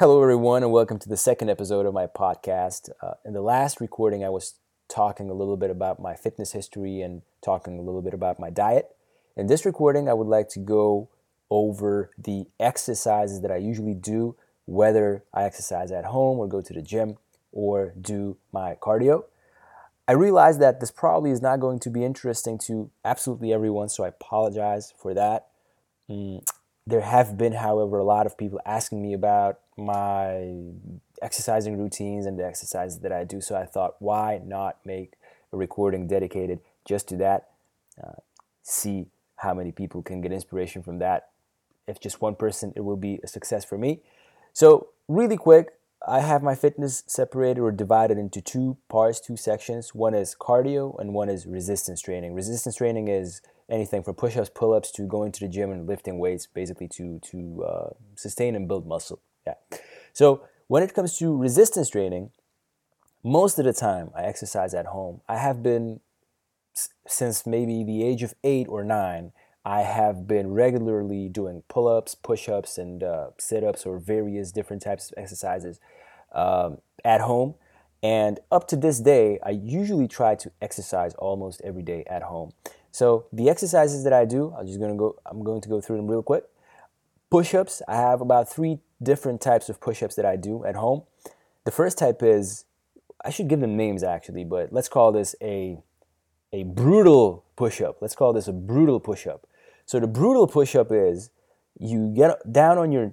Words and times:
Hello, 0.00 0.20
everyone, 0.20 0.64
and 0.64 0.72
welcome 0.72 0.98
to 0.98 1.08
the 1.08 1.16
second 1.16 1.50
episode 1.50 1.86
of 1.86 1.94
my 1.94 2.08
podcast. 2.08 2.90
Uh, 3.00 3.12
in 3.24 3.32
the 3.32 3.40
last 3.40 3.80
recording, 3.80 4.24
I 4.24 4.28
was 4.28 4.54
talking 4.88 5.30
a 5.30 5.34
little 5.34 5.56
bit 5.56 5.70
about 5.70 6.02
my 6.02 6.16
fitness 6.16 6.50
history 6.50 7.00
and 7.00 7.22
talking 7.40 7.78
a 7.78 7.80
little 7.80 8.02
bit 8.02 8.12
about 8.12 8.40
my 8.40 8.50
diet. 8.50 8.88
In 9.36 9.46
this 9.46 9.64
recording, 9.64 10.08
I 10.08 10.12
would 10.12 10.26
like 10.26 10.48
to 10.48 10.58
go 10.58 11.10
over 11.48 12.10
the 12.18 12.46
exercises 12.58 13.40
that 13.42 13.52
I 13.52 13.58
usually 13.58 13.94
do, 13.94 14.34
whether 14.66 15.22
I 15.32 15.44
exercise 15.44 15.92
at 15.92 16.06
home 16.06 16.40
or 16.40 16.48
go 16.48 16.60
to 16.60 16.72
the 16.72 16.82
gym 16.82 17.18
or 17.52 17.94
do 18.00 18.36
my 18.50 18.74
cardio. 18.74 19.26
I 20.08 20.12
realize 20.14 20.58
that 20.58 20.80
this 20.80 20.90
probably 20.90 21.30
is 21.30 21.40
not 21.40 21.60
going 21.60 21.78
to 21.78 21.88
be 21.88 22.04
interesting 22.04 22.58
to 22.66 22.90
absolutely 23.04 23.52
everyone, 23.52 23.88
so 23.90 24.02
I 24.02 24.08
apologize 24.08 24.92
for 24.98 25.14
that. 25.14 25.46
Mm, 26.10 26.44
there 26.86 27.00
have 27.00 27.38
been, 27.38 27.54
however, 27.54 27.98
a 27.98 28.04
lot 28.04 28.26
of 28.26 28.36
people 28.36 28.60
asking 28.66 29.02
me 29.02 29.14
about 29.14 29.60
my 29.76 30.70
exercising 31.22 31.78
routines 31.78 32.26
and 32.26 32.38
the 32.38 32.44
exercises 32.44 33.00
that 33.00 33.12
I 33.12 33.24
do. 33.24 33.40
So 33.40 33.56
I 33.56 33.64
thought, 33.64 33.96
why 34.00 34.40
not 34.44 34.78
make 34.84 35.14
a 35.52 35.56
recording 35.56 36.06
dedicated 36.06 36.60
just 36.84 37.08
to 37.08 37.16
that? 37.16 37.50
Uh, 38.02 38.20
see 38.62 39.06
how 39.36 39.54
many 39.54 39.72
people 39.72 40.02
can 40.02 40.20
get 40.20 40.32
inspiration 40.32 40.82
from 40.82 40.98
that. 40.98 41.30
If 41.86 42.00
just 42.00 42.20
one 42.20 42.34
person, 42.34 42.72
it 42.76 42.80
will 42.80 42.96
be 42.96 43.20
a 43.22 43.26
success 43.26 43.64
for 43.64 43.78
me. 43.78 44.00
So, 44.52 44.88
really 45.08 45.36
quick, 45.36 45.74
I 46.06 46.20
have 46.20 46.42
my 46.42 46.54
fitness 46.54 47.02
separated 47.06 47.60
or 47.60 47.72
divided 47.72 48.18
into 48.18 48.40
two 48.40 48.76
parts, 48.88 49.20
two 49.20 49.36
sections. 49.36 49.94
One 49.94 50.14
is 50.14 50.36
cardio 50.38 50.98
and 51.00 51.14
one 51.14 51.28
is 51.28 51.46
resistance 51.46 52.00
training. 52.00 52.34
Resistance 52.34 52.76
training 52.76 53.08
is 53.08 53.40
anything 53.70 54.02
from 54.02 54.14
push-ups, 54.14 54.50
pull-ups 54.54 54.90
to 54.92 55.02
going 55.02 55.32
to 55.32 55.40
the 55.40 55.48
gym 55.48 55.70
and 55.70 55.86
lifting 55.86 56.18
weights, 56.18 56.46
basically 56.46 56.88
to 56.88 57.18
to 57.30 57.64
uh, 57.64 57.90
sustain 58.14 58.54
and 58.54 58.68
build 58.68 58.86
muscle. 58.86 59.20
Yeah. 59.46 59.54
So 60.12 60.42
when 60.66 60.82
it 60.82 60.94
comes 60.94 61.18
to 61.18 61.36
resistance 61.36 61.90
training, 61.90 62.30
most 63.22 63.58
of 63.58 63.64
the 63.64 63.72
time 63.72 64.10
I 64.14 64.22
exercise 64.22 64.74
at 64.74 64.86
home. 64.86 65.22
I 65.28 65.38
have 65.38 65.62
been 65.62 66.00
since 67.06 67.46
maybe 67.46 67.82
the 67.84 68.04
age 68.04 68.22
of 68.22 68.34
eight 68.44 68.66
or 68.68 68.84
nine. 68.84 69.32
I 69.64 69.80
have 69.80 70.26
been 70.26 70.52
regularly 70.52 71.28
doing 71.28 71.62
pull-ups, 71.68 72.14
push-ups, 72.16 72.76
and 72.76 73.02
uh, 73.02 73.28
sit-ups 73.38 73.86
or 73.86 73.98
various 73.98 74.52
different 74.52 74.82
types 74.82 75.10
of 75.10 75.14
exercises 75.16 75.80
um, 76.32 76.78
at 77.02 77.22
home. 77.22 77.54
And 78.02 78.40
up 78.52 78.68
to 78.68 78.76
this 78.76 79.00
day, 79.00 79.38
I 79.42 79.50
usually 79.50 80.08
try 80.08 80.34
to 80.34 80.52
exercise 80.60 81.14
almost 81.14 81.62
every 81.64 81.82
day 81.82 82.04
at 82.06 82.24
home. 82.24 82.52
So 82.94 83.26
the 83.32 83.50
exercises 83.50 84.04
that 84.04 84.12
I 84.12 84.24
do, 84.24 84.54
I'm 84.56 84.68
just 84.68 84.78
gonna 84.78 84.94
go. 84.94 85.16
I'm 85.26 85.42
going 85.42 85.60
to 85.62 85.68
go 85.68 85.80
through 85.80 85.96
them 85.96 86.08
real 86.08 86.22
quick. 86.22 86.44
Push-ups. 87.28 87.82
I 87.88 87.96
have 87.96 88.20
about 88.20 88.48
three 88.48 88.78
different 89.02 89.40
types 89.40 89.68
of 89.68 89.80
push-ups 89.80 90.14
that 90.14 90.24
I 90.24 90.36
do 90.36 90.64
at 90.64 90.76
home. 90.76 91.02
The 91.64 91.72
first 91.72 91.98
type 91.98 92.22
is 92.22 92.66
I 93.24 93.30
should 93.30 93.48
give 93.48 93.58
them 93.58 93.76
names 93.76 94.04
actually, 94.04 94.44
but 94.44 94.72
let's 94.72 94.88
call 94.88 95.10
this 95.10 95.34
a 95.42 95.82
a 96.52 96.62
brutal 96.62 97.44
push-up. 97.56 98.00
Let's 98.00 98.14
call 98.14 98.32
this 98.32 98.46
a 98.46 98.52
brutal 98.52 99.00
push-up. 99.00 99.44
So 99.86 99.98
the 99.98 100.06
brutal 100.06 100.46
push-up 100.46 100.92
is 100.92 101.30
you 101.76 102.12
get 102.14 102.52
down 102.52 102.78
on 102.78 102.92
your 102.92 103.12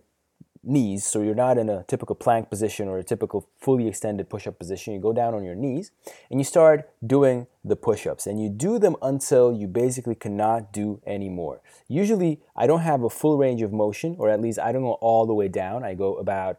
knees, 0.63 1.05
so 1.05 1.21
you're 1.21 1.35
not 1.35 1.57
in 1.57 1.69
a 1.69 1.83
typical 1.83 2.15
plank 2.15 2.49
position 2.49 2.87
or 2.87 2.97
a 2.97 3.03
typical 3.03 3.47
fully 3.59 3.87
extended 3.87 4.29
push 4.29 4.47
up 4.47 4.59
position. 4.59 4.93
You 4.93 4.99
go 4.99 5.13
down 5.13 5.33
on 5.33 5.43
your 5.43 5.55
knees 5.55 5.91
and 6.29 6.39
you 6.39 6.43
start 6.43 6.89
doing 7.05 7.47
the 7.63 7.75
push 7.75 8.07
ups, 8.07 8.25
and 8.27 8.41
you 8.41 8.49
do 8.49 8.79
them 8.79 8.95
until 9.01 9.53
you 9.53 9.67
basically 9.67 10.15
cannot 10.15 10.73
do 10.73 11.01
anymore. 11.05 11.61
Usually, 11.87 12.41
I 12.55 12.67
don't 12.67 12.81
have 12.81 13.03
a 13.03 13.09
full 13.09 13.37
range 13.37 13.61
of 13.61 13.71
motion, 13.71 14.15
or 14.17 14.29
at 14.29 14.41
least 14.41 14.59
I 14.59 14.71
don't 14.71 14.83
go 14.83 14.93
all 14.93 15.25
the 15.25 15.33
way 15.33 15.47
down. 15.47 15.83
I 15.83 15.93
go 15.93 16.15
about 16.15 16.57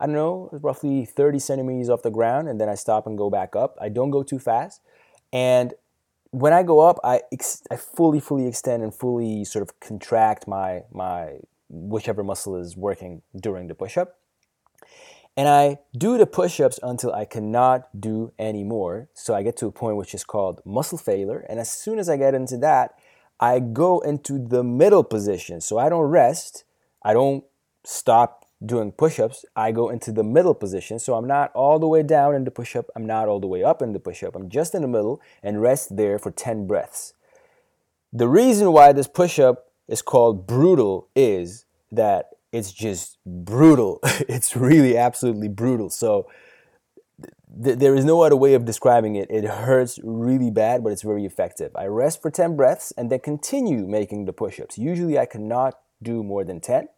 I 0.00 0.06
don't 0.06 0.14
know, 0.16 0.48
roughly 0.52 1.04
30 1.04 1.38
centimeters 1.38 1.88
off 1.88 2.02
the 2.02 2.10
ground, 2.10 2.48
and 2.48 2.60
then 2.60 2.68
I 2.68 2.74
stop 2.74 3.06
and 3.06 3.16
go 3.16 3.30
back 3.30 3.54
up. 3.54 3.76
I 3.80 3.88
don't 3.88 4.10
go 4.10 4.22
too 4.22 4.38
fast. 4.38 4.80
And 5.32 5.72
when 6.30 6.52
I 6.52 6.62
go 6.62 6.80
up, 6.80 6.98
I, 7.04 7.22
ex- 7.32 7.62
I 7.70 7.76
fully, 7.76 8.18
fully 8.20 8.46
extend 8.46 8.82
and 8.82 8.92
fully 8.92 9.44
sort 9.44 9.62
of 9.62 9.78
contract 9.78 10.48
my, 10.48 10.82
my 10.92 11.38
whichever 11.68 12.22
muscle 12.22 12.56
is 12.56 12.76
working 12.76 13.22
during 13.38 13.68
the 13.68 13.74
push 13.74 13.96
up. 13.96 14.18
And 15.36 15.48
I 15.48 15.78
do 15.96 16.16
the 16.16 16.26
push 16.26 16.60
ups 16.60 16.78
until 16.82 17.12
I 17.12 17.24
cannot 17.24 18.00
do 18.00 18.32
anymore. 18.38 19.08
So 19.14 19.34
I 19.34 19.42
get 19.42 19.56
to 19.58 19.66
a 19.66 19.72
point 19.72 19.96
which 19.96 20.14
is 20.14 20.22
called 20.22 20.60
muscle 20.64 20.98
failure. 20.98 21.44
And 21.48 21.58
as 21.58 21.70
soon 21.70 21.98
as 21.98 22.08
I 22.08 22.16
get 22.16 22.34
into 22.34 22.56
that, 22.58 22.94
I 23.40 23.58
go 23.58 23.98
into 24.00 24.38
the 24.38 24.62
middle 24.62 25.02
position. 25.02 25.60
So 25.60 25.76
I 25.76 25.88
don't 25.88 26.04
rest, 26.04 26.64
I 27.02 27.12
don't 27.12 27.44
stop 27.84 28.46
doing 28.64 28.92
push 28.92 29.18
ups. 29.18 29.44
I 29.56 29.72
go 29.72 29.88
into 29.88 30.12
the 30.12 30.22
middle 30.22 30.54
position. 30.54 30.98
So 30.98 31.14
I'm 31.14 31.26
not 31.26 31.50
all 31.52 31.78
the 31.78 31.88
way 31.88 32.02
down 32.02 32.34
in 32.34 32.44
the 32.44 32.50
push 32.52 32.76
up, 32.76 32.86
I'm 32.94 33.06
not 33.06 33.28
all 33.28 33.40
the 33.40 33.48
way 33.48 33.64
up 33.64 33.82
in 33.82 33.92
the 33.92 34.00
push 34.00 34.22
up. 34.22 34.36
I'm 34.36 34.48
just 34.48 34.74
in 34.74 34.82
the 34.82 34.88
middle 34.88 35.20
and 35.42 35.60
rest 35.60 35.96
there 35.96 36.18
for 36.18 36.30
10 36.30 36.66
breaths. 36.66 37.14
The 38.12 38.28
reason 38.28 38.72
why 38.72 38.92
this 38.92 39.08
push 39.08 39.40
up 39.40 39.63
is 39.88 40.02
called 40.02 40.46
brutal 40.46 41.08
is 41.14 41.64
that 41.92 42.30
it's 42.52 42.72
just 42.72 43.18
brutal. 43.26 44.00
it's 44.04 44.56
really 44.56 44.96
absolutely 44.96 45.48
brutal. 45.48 45.90
So 45.90 46.28
th- 47.62 47.78
there 47.78 47.94
is 47.94 48.04
no 48.04 48.22
other 48.22 48.36
way 48.36 48.54
of 48.54 48.64
describing 48.64 49.16
it. 49.16 49.30
It 49.30 49.44
hurts 49.44 49.98
really 50.02 50.50
bad, 50.50 50.82
but 50.82 50.92
it's 50.92 51.02
very 51.02 51.24
effective. 51.24 51.72
I 51.74 51.86
rest 51.86 52.22
for 52.22 52.30
10 52.30 52.56
breaths 52.56 52.92
and 52.96 53.10
then 53.10 53.20
continue 53.20 53.86
making 53.86 54.24
the 54.24 54.32
push 54.32 54.60
ups. 54.60 54.78
Usually 54.78 55.18
I 55.18 55.26
cannot 55.26 55.78
do 56.02 56.22
more 56.22 56.44
than 56.44 56.60
10. 56.60 56.88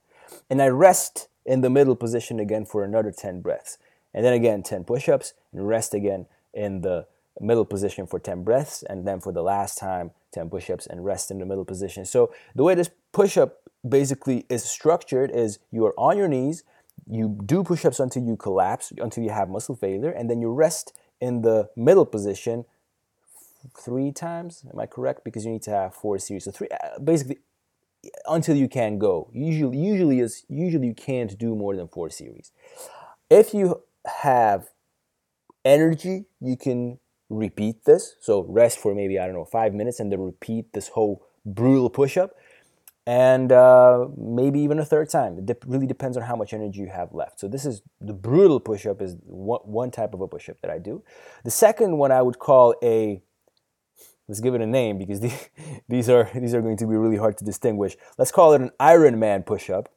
And 0.50 0.60
I 0.60 0.68
rest 0.68 1.28
in 1.44 1.60
the 1.60 1.70
middle 1.70 1.96
position 1.96 2.40
again 2.40 2.64
for 2.64 2.84
another 2.84 3.12
10 3.12 3.40
breaths. 3.40 3.78
And 4.12 4.24
then 4.24 4.32
again, 4.32 4.62
10 4.62 4.84
push 4.84 5.08
ups 5.08 5.34
and 5.52 5.66
rest 5.66 5.94
again 5.94 6.26
in 6.52 6.80
the 6.80 7.06
middle 7.40 7.64
position 7.64 8.06
for 8.06 8.18
10 8.18 8.42
breaths. 8.42 8.82
And 8.82 9.06
then 9.06 9.20
for 9.20 9.32
the 9.32 9.42
last 9.42 9.78
time, 9.78 10.10
10 10.36 10.50
push 10.50 10.70
ups 10.70 10.86
and 10.86 11.04
rest 11.04 11.30
in 11.30 11.38
the 11.38 11.46
middle 11.46 11.64
position. 11.64 12.04
So 12.04 12.32
the 12.54 12.62
way 12.62 12.74
this 12.74 12.90
push 13.12 13.38
up 13.38 13.62
basically 13.88 14.44
is 14.48 14.64
structured 14.64 15.30
is 15.30 15.58
you 15.70 15.84
are 15.86 15.94
on 15.98 16.18
your 16.18 16.28
knees, 16.28 16.62
you 17.08 17.38
do 17.46 17.62
push-ups 17.62 18.00
until 18.00 18.24
you 18.24 18.36
collapse, 18.36 18.92
until 18.98 19.22
you 19.24 19.30
have 19.30 19.48
muscle 19.48 19.76
failure, 19.76 20.10
and 20.10 20.28
then 20.28 20.40
you 20.40 20.50
rest 20.52 20.92
in 21.20 21.42
the 21.42 21.70
middle 21.76 22.04
position 22.04 22.64
three 23.76 24.12
times. 24.12 24.64
Am 24.72 24.78
I 24.78 24.86
correct? 24.86 25.24
Because 25.24 25.44
you 25.46 25.52
need 25.52 25.62
to 25.62 25.70
have 25.70 25.94
four 25.94 26.18
series. 26.18 26.44
So 26.44 26.50
three, 26.50 26.68
uh, 26.68 26.98
basically, 26.98 27.38
until 28.26 28.56
you 28.56 28.68
can 28.68 28.98
go. 28.98 29.30
Usually, 29.32 29.78
usually 29.78 30.20
is 30.20 30.44
usually 30.48 30.88
you 30.88 30.94
can't 30.94 31.36
do 31.38 31.54
more 31.54 31.76
than 31.76 31.88
four 31.88 32.10
series. 32.10 32.52
If 33.30 33.54
you 33.54 33.82
have 34.22 34.68
energy, 35.64 36.26
you 36.40 36.56
can 36.56 36.98
repeat 37.28 37.84
this. 37.84 38.16
So 38.20 38.44
rest 38.48 38.78
for 38.78 38.94
maybe 38.94 39.18
I 39.18 39.26
don't 39.26 39.34
know 39.34 39.44
five 39.44 39.74
minutes, 39.74 40.00
and 40.00 40.10
then 40.10 40.20
repeat 40.20 40.72
this 40.72 40.88
whole 40.88 41.22
brutal 41.44 41.90
push-up 41.90 42.34
and 43.06 43.52
uh, 43.52 44.08
maybe 44.16 44.58
even 44.60 44.80
a 44.80 44.84
third 44.84 45.08
time. 45.08 45.38
It 45.48 45.62
really 45.66 45.86
depends 45.86 46.16
on 46.16 46.24
how 46.24 46.34
much 46.34 46.52
energy 46.52 46.80
you 46.80 46.88
have 46.88 47.14
left. 47.14 47.38
So 47.38 47.46
this 47.46 47.64
is 47.64 47.82
the 48.00 48.12
brutal 48.12 48.58
push-up 48.58 49.00
is 49.00 49.16
one, 49.22 49.60
one 49.62 49.90
type 49.92 50.12
of 50.12 50.20
a 50.20 50.26
push-up 50.26 50.60
that 50.62 50.70
I 50.70 50.78
do. 50.78 51.04
The 51.44 51.52
second 51.52 51.98
one 51.98 52.10
I 52.10 52.20
would 52.20 52.38
call 52.38 52.74
a 52.82 53.22
let's 54.28 54.40
give 54.40 54.54
it 54.54 54.60
a 54.60 54.66
name 54.66 54.98
because 54.98 55.20
the, 55.20 55.32
these 55.88 56.10
are 56.10 56.28
these 56.34 56.52
are 56.52 56.60
going 56.60 56.76
to 56.78 56.86
be 56.86 56.96
really 56.96 57.16
hard 57.16 57.38
to 57.38 57.44
distinguish. 57.44 57.96
Let's 58.18 58.32
call 58.32 58.54
it 58.54 58.60
an 58.60 58.70
Ironman 58.80 59.46
push-up. 59.46 59.88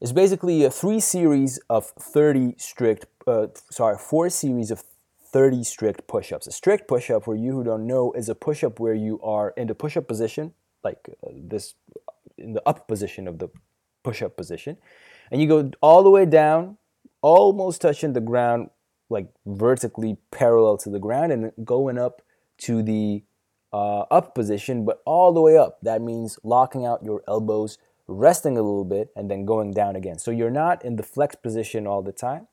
It's 0.00 0.12
basically 0.12 0.64
a 0.64 0.70
three 0.70 1.00
series 1.00 1.58
of 1.68 1.86
30 1.86 2.54
strict, 2.56 3.06
uh, 3.26 3.48
sorry, 3.70 3.98
four 3.98 4.30
series 4.30 4.70
of 4.70 4.84
30 5.32 5.64
strict 5.64 6.06
push-ups. 6.06 6.46
A 6.46 6.52
strict 6.52 6.88
push-up, 6.88 7.24
for 7.24 7.34
you 7.34 7.52
who 7.52 7.64
don't 7.64 7.86
know, 7.86 8.12
is 8.12 8.28
a 8.28 8.34
push-up 8.34 8.80
where 8.80 8.94
you 8.94 9.20
are 9.22 9.50
in 9.56 9.66
the 9.66 9.74
push-up 9.74 10.08
position 10.08 10.54
like 10.84 10.98
uh, 11.26 11.30
this 11.34 11.74
in 12.36 12.52
the 12.52 12.62
up 12.66 12.86
position 12.88 13.26
of 13.26 13.38
the 13.38 13.48
push 14.04 14.22
up 14.22 14.36
position. 14.36 14.76
And 15.30 15.40
you 15.40 15.48
go 15.48 15.70
all 15.82 16.02
the 16.02 16.10
way 16.10 16.24
down, 16.24 16.78
almost 17.20 17.80
touching 17.80 18.12
the 18.12 18.20
ground, 18.20 18.70
like 19.10 19.28
vertically 19.46 20.18
parallel 20.30 20.76
to 20.78 20.90
the 20.90 20.98
ground, 20.98 21.32
and 21.32 21.52
going 21.64 21.98
up 21.98 22.22
to 22.58 22.82
the 22.82 23.24
uh, 23.72 24.00
up 24.10 24.34
position, 24.34 24.84
but 24.84 25.02
all 25.04 25.32
the 25.32 25.40
way 25.40 25.56
up. 25.56 25.78
That 25.82 26.00
means 26.00 26.38
locking 26.42 26.86
out 26.86 27.04
your 27.04 27.22
elbows, 27.28 27.78
resting 28.06 28.56
a 28.56 28.62
little 28.62 28.84
bit, 28.84 29.10
and 29.16 29.30
then 29.30 29.44
going 29.44 29.72
down 29.72 29.96
again. 29.96 30.18
So 30.18 30.30
you're 30.30 30.50
not 30.50 30.84
in 30.84 30.96
the 30.96 31.02
flex 31.02 31.34
position 31.34 31.86
all 31.86 32.02
the 32.02 32.12
time. 32.12 32.46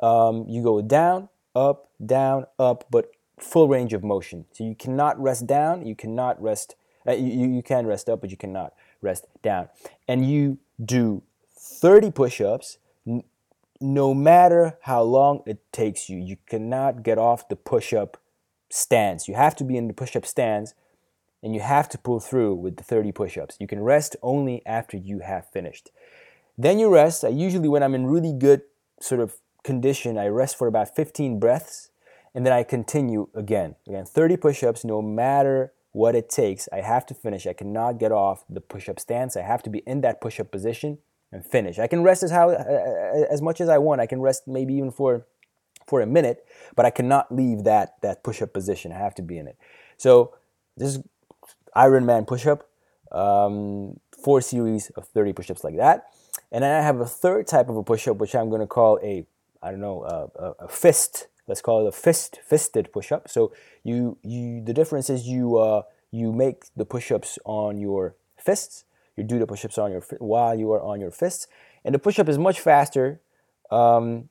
Um, 0.00 0.46
you 0.48 0.62
go 0.62 0.82
down, 0.82 1.28
up, 1.54 1.88
down, 2.04 2.46
up, 2.58 2.86
but 2.90 3.10
full 3.38 3.68
range 3.68 3.92
of 3.92 4.02
motion. 4.02 4.46
So 4.52 4.64
you 4.64 4.74
cannot 4.74 5.20
rest 5.20 5.46
down, 5.46 5.86
you 5.86 5.94
cannot 5.94 6.40
rest 6.42 6.76
uh, 7.06 7.12
you, 7.12 7.48
you 7.48 7.62
can 7.62 7.86
rest 7.86 8.08
up, 8.08 8.20
but 8.20 8.30
you 8.30 8.36
cannot 8.36 8.74
rest 9.00 9.26
down. 9.42 9.68
And 10.06 10.28
you 10.28 10.58
do 10.82 11.22
30 11.56 12.10
push 12.10 12.40
ups 12.40 12.78
n- 13.06 13.24
no 13.80 14.14
matter 14.14 14.78
how 14.82 15.02
long 15.02 15.42
it 15.46 15.60
takes 15.72 16.08
you. 16.08 16.18
You 16.18 16.36
cannot 16.46 17.02
get 17.02 17.18
off 17.18 17.48
the 17.48 17.56
push 17.56 17.92
up 17.92 18.18
stance. 18.70 19.28
You 19.28 19.34
have 19.34 19.56
to 19.56 19.64
be 19.64 19.76
in 19.76 19.88
the 19.88 19.94
push 19.94 20.16
up 20.16 20.24
stance 20.24 20.74
and 21.42 21.54
you 21.54 21.60
have 21.60 21.88
to 21.88 21.98
pull 21.98 22.20
through 22.20 22.54
with 22.54 22.76
the 22.76 22.84
30 22.84 23.12
push 23.12 23.36
ups. 23.36 23.56
You 23.58 23.66
can 23.66 23.82
rest 23.82 24.16
only 24.22 24.64
after 24.64 24.96
you 24.96 25.20
have 25.20 25.50
finished. 25.50 25.90
Then 26.56 26.78
you 26.78 26.92
rest. 26.92 27.24
I 27.24 27.28
usually, 27.28 27.68
when 27.68 27.82
I'm 27.82 27.94
in 27.94 28.06
really 28.06 28.32
good 28.32 28.62
sort 29.00 29.20
of 29.20 29.38
condition, 29.62 30.18
I 30.18 30.26
rest 30.26 30.56
for 30.56 30.66
about 30.66 30.94
15 30.94 31.38
breaths 31.38 31.90
and 32.34 32.46
then 32.46 32.52
I 32.52 32.62
continue 32.62 33.28
again. 33.34 33.76
Again, 33.86 34.04
30 34.04 34.36
push 34.36 34.62
ups, 34.62 34.84
no 34.84 35.02
matter 35.02 35.72
what 35.92 36.14
it 36.14 36.28
takes. 36.28 36.68
I 36.72 36.80
have 36.80 37.06
to 37.06 37.14
finish. 37.14 37.46
I 37.46 37.52
cannot 37.52 37.98
get 37.98 38.12
off 38.12 38.44
the 38.48 38.60
push 38.60 38.88
up 38.88 38.98
stance. 38.98 39.36
I 39.36 39.42
have 39.42 39.62
to 39.64 39.70
be 39.70 39.80
in 39.80 40.00
that 40.00 40.20
push 40.20 40.40
up 40.40 40.50
position 40.50 40.98
and 41.30 41.44
finish. 41.44 41.78
I 41.78 41.86
can 41.86 42.02
rest 42.02 42.22
as 42.22 42.30
how 42.30 42.50
as 42.50 43.42
much 43.42 43.60
as 43.60 43.68
I 43.68 43.78
want. 43.78 44.00
I 44.00 44.06
can 44.06 44.20
rest 44.20 44.44
maybe 44.46 44.74
even 44.74 44.90
for 44.90 45.26
for 45.86 46.00
a 46.00 46.06
minute, 46.06 46.44
but 46.74 46.86
I 46.86 46.90
cannot 46.90 47.34
leave 47.34 47.64
that 47.64 48.00
that 48.00 48.24
push 48.24 48.40
up 48.40 48.52
position. 48.52 48.92
I 48.92 48.98
have 48.98 49.14
to 49.16 49.22
be 49.22 49.38
in 49.38 49.46
it. 49.46 49.58
So 49.98 50.34
this 50.76 50.96
is 50.96 51.02
Ironman 51.76 52.26
push 52.26 52.46
up, 52.46 52.68
um, 53.12 54.00
four 54.22 54.40
series 54.40 54.90
of 54.90 55.06
30 55.08 55.32
push 55.32 55.50
ups 55.50 55.64
like 55.64 55.76
that. 55.76 56.06
And 56.50 56.64
then 56.64 56.74
I 56.74 56.82
have 56.82 57.00
a 57.00 57.06
third 57.06 57.46
type 57.46 57.68
of 57.68 57.76
a 57.76 57.82
push 57.82 58.08
up, 58.08 58.18
which 58.18 58.34
I'm 58.34 58.48
going 58.48 58.60
to 58.60 58.66
call 58.66 58.98
a 59.02 59.26
I 59.62 59.70
don't 59.70 59.80
know 59.80 60.02
a, 60.04 60.64
a 60.64 60.68
fist 60.68 61.28
let's 61.46 61.60
call 61.60 61.84
it 61.84 61.88
a 61.88 61.92
fist 61.92 62.38
fisted 62.44 62.92
push-up. 62.92 63.28
So 63.28 63.52
you 63.82 64.18
you 64.22 64.62
the 64.64 64.72
difference 64.72 65.10
is 65.10 65.26
you 65.26 65.58
uh, 65.58 65.82
you 66.10 66.32
make 66.32 66.64
the 66.76 66.84
push-ups 66.84 67.38
on 67.44 67.78
your 67.78 68.16
fists. 68.36 68.84
You 69.16 69.24
do 69.24 69.38
the 69.38 69.46
push-ups 69.46 69.78
on 69.78 69.92
your 69.92 70.02
while 70.18 70.54
you 70.54 70.72
are 70.72 70.82
on 70.82 71.00
your 71.00 71.10
fists, 71.10 71.46
and 71.84 71.94
the 71.94 71.98
push-up 71.98 72.28
is 72.28 72.38
much 72.38 72.60
faster. 72.60 73.20
Um, 73.70 74.28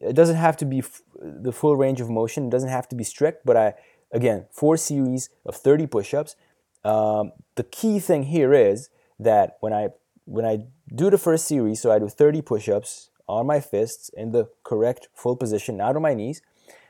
it 0.00 0.14
doesn't 0.14 0.36
have 0.36 0.56
to 0.58 0.64
be 0.64 0.82
the 1.20 1.52
full 1.52 1.76
range 1.76 2.00
of 2.00 2.08
motion. 2.08 2.46
It 2.46 2.50
doesn't 2.50 2.68
have 2.68 2.88
to 2.90 2.96
be 2.96 3.04
strict, 3.04 3.44
but 3.44 3.56
I 3.56 3.74
again 4.10 4.46
four 4.50 4.76
series 4.76 5.30
of 5.44 5.56
30 5.56 5.86
push-ups. 5.86 6.36
Um, 6.84 7.32
the 7.54 7.64
key 7.64 7.98
thing 8.00 8.24
here 8.24 8.52
is 8.52 8.88
that 9.18 9.56
when 9.60 9.72
I 9.72 9.88
when 10.24 10.44
I 10.44 10.66
do 10.94 11.10
the 11.10 11.18
first 11.18 11.46
series, 11.46 11.80
so 11.80 11.90
I 11.90 11.98
do 11.98 12.08
30 12.08 12.42
push-ups 12.42 13.10
on 13.32 13.46
my 13.46 13.60
fists 13.60 14.10
in 14.10 14.32
the 14.32 14.48
correct 14.62 15.08
full 15.14 15.36
position, 15.36 15.78
not 15.78 15.96
on 15.96 16.02
my 16.02 16.14
knees. 16.14 16.42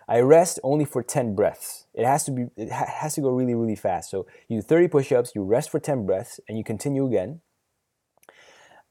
I 0.08 0.20
rest 0.20 0.58
only 0.62 0.84
for 0.84 1.02
10 1.02 1.34
breaths. 1.34 1.86
It 1.94 2.04
has 2.04 2.24
to 2.24 2.32
be 2.32 2.48
it 2.56 2.70
ha- 2.70 2.90
has 3.00 3.14
to 3.14 3.20
go 3.20 3.30
really 3.30 3.54
really 3.54 3.76
fast. 3.76 4.10
So 4.10 4.26
you 4.48 4.60
do 4.60 4.62
30 4.62 4.88
push-ups, 4.88 5.32
you 5.34 5.42
rest 5.44 5.70
for 5.70 5.78
10 5.78 6.04
breaths 6.04 6.40
and 6.48 6.58
you 6.58 6.64
continue 6.64 7.06
again. 7.06 7.40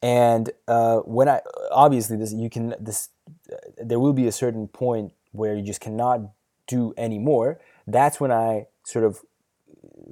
And 0.02 0.50
uh, 0.68 1.00
when 1.00 1.28
I 1.28 1.42
obviously 1.72 2.18
this 2.18 2.34
you 2.34 2.50
can 2.50 2.74
this 2.80 3.10
uh, 3.52 3.58
there 3.78 4.00
will 4.00 4.14
be 4.14 4.28
a 4.28 4.32
certain 4.32 4.68
point 4.68 5.12
where 5.32 5.56
you 5.56 5.64
just 5.64 5.82
cannot 5.82 6.22
do 6.68 6.94
any 6.98 7.20
more. 7.20 7.60
That's 7.86 8.20
when 8.20 8.32
I 8.32 8.68
sort 8.84 9.06
of 9.06 9.20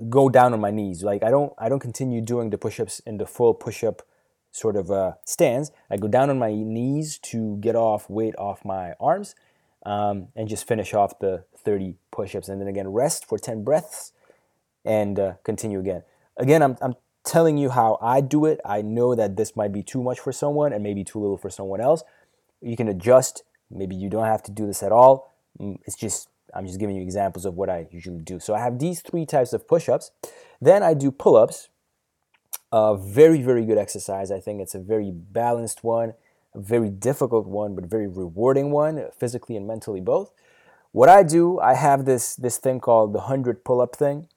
go 0.10 0.30
down 0.30 0.54
on 0.54 0.60
my 0.60 0.72
knees. 0.72 1.04
Like 1.04 1.24
I 1.24 1.32
don't 1.32 1.54
I 1.58 1.70
don't 1.70 1.80
continue 1.80 2.22
doing 2.22 2.50
the 2.50 2.58
push-ups 2.58 3.02
in 3.06 3.18
the 3.18 3.26
full 3.26 3.54
push-up 3.54 4.02
sort 4.60 4.76
of 4.76 4.92
uh, 4.92 5.14
stance. 5.26 5.72
I 5.90 5.98
go 5.98 6.08
down 6.08 6.30
on 6.30 6.38
my 6.38 6.54
knees 6.54 7.18
to 7.20 7.58
get 7.58 7.76
off 7.76 8.10
weight 8.10 8.36
off 8.38 8.66
my 8.66 8.94
arms 9.00 9.36
um, 9.86 10.28
and 10.36 10.48
just 10.48 10.68
finish 10.68 10.94
off 10.94 11.20
the 11.20 11.46
30 11.58 11.96
push-ups 12.12 12.50
and 12.50 12.60
then 12.60 12.68
again 12.68 12.88
rest 12.90 13.26
for 13.26 13.38
10 13.38 13.64
breaths 13.64 14.12
and 14.86 15.18
uh, 15.20 15.34
continue 15.44 15.80
again. 15.80 16.04
Again 16.38 16.62
I'm, 16.62 16.78
I'm 16.82 16.96
telling 17.24 17.58
you 17.58 17.70
how 17.70 17.98
i 18.02 18.22
do 18.22 18.46
it. 18.46 18.60
I 18.66 18.82
know 18.82 19.16
that 19.16 19.38
this 19.38 19.56
might 19.56 19.72
be 19.72 19.84
too 19.84 20.02
much 20.02 20.20
for 20.20 20.32
someone 20.32 20.74
and 20.74 20.84
maybe 20.84 21.04
too 21.04 21.20
little 21.20 21.38
for 21.38 21.50
someone 21.50 21.82
else. 21.82 22.04
You 22.62 22.76
can 22.76 22.88
adjust. 22.88 23.44
Maybe 23.72 23.96
you 23.96 24.10
don't 24.10 24.26
have 24.26 24.44
to 24.44 24.52
do 24.52 24.66
this 24.66 24.84
at 24.84 24.92
all. 24.92 25.34
Mm, 25.60 25.80
it's 25.86 25.96
just 25.96 26.30
i'm 26.56 26.66
just 26.66 26.80
giving 26.80 26.96
you 26.96 27.04
examples 27.04 27.46
of 27.46 27.56
what 27.56 27.70
i 27.70 27.88
usually 27.92 28.22
do. 28.22 28.40
So 28.40 28.54
i 28.54 28.60
have 28.60 28.80
these 28.80 29.02
three 29.02 29.26
types 29.26 29.54
of 29.54 29.68
push-ups. 29.68 30.12
Then 30.60 30.84
i 30.84 30.94
do 30.94 31.12
pull-ups 31.12 31.70
a 32.72 32.96
very 32.98 33.42
very 33.42 33.66
good 33.66 33.78
exercise 33.78 34.32
i 34.32 34.40
think 34.40 34.62
it's 34.62 34.76
a 34.76 34.80
very 34.80 35.12
balanced 35.12 35.84
one 35.84 36.14
a 36.54 36.60
very 36.60 36.90
difficult 36.90 37.48
one, 37.48 37.76
but 37.76 37.86
very 37.86 38.08
rewarding 38.08 38.72
one, 38.72 39.08
physically 39.18 39.56
and 39.56 39.68
mentally 39.68 40.02
both. 40.02 40.32
What 40.92 41.10
I 41.10 41.24
do, 41.24 41.60
I 41.60 41.76
have 41.76 42.06
this 42.06 42.36
this 42.36 42.58
thing 42.58 42.80
called 42.80 43.14
the 43.14 43.20
100 43.20 43.64
pull-up 43.64 43.96
thing 43.96 44.28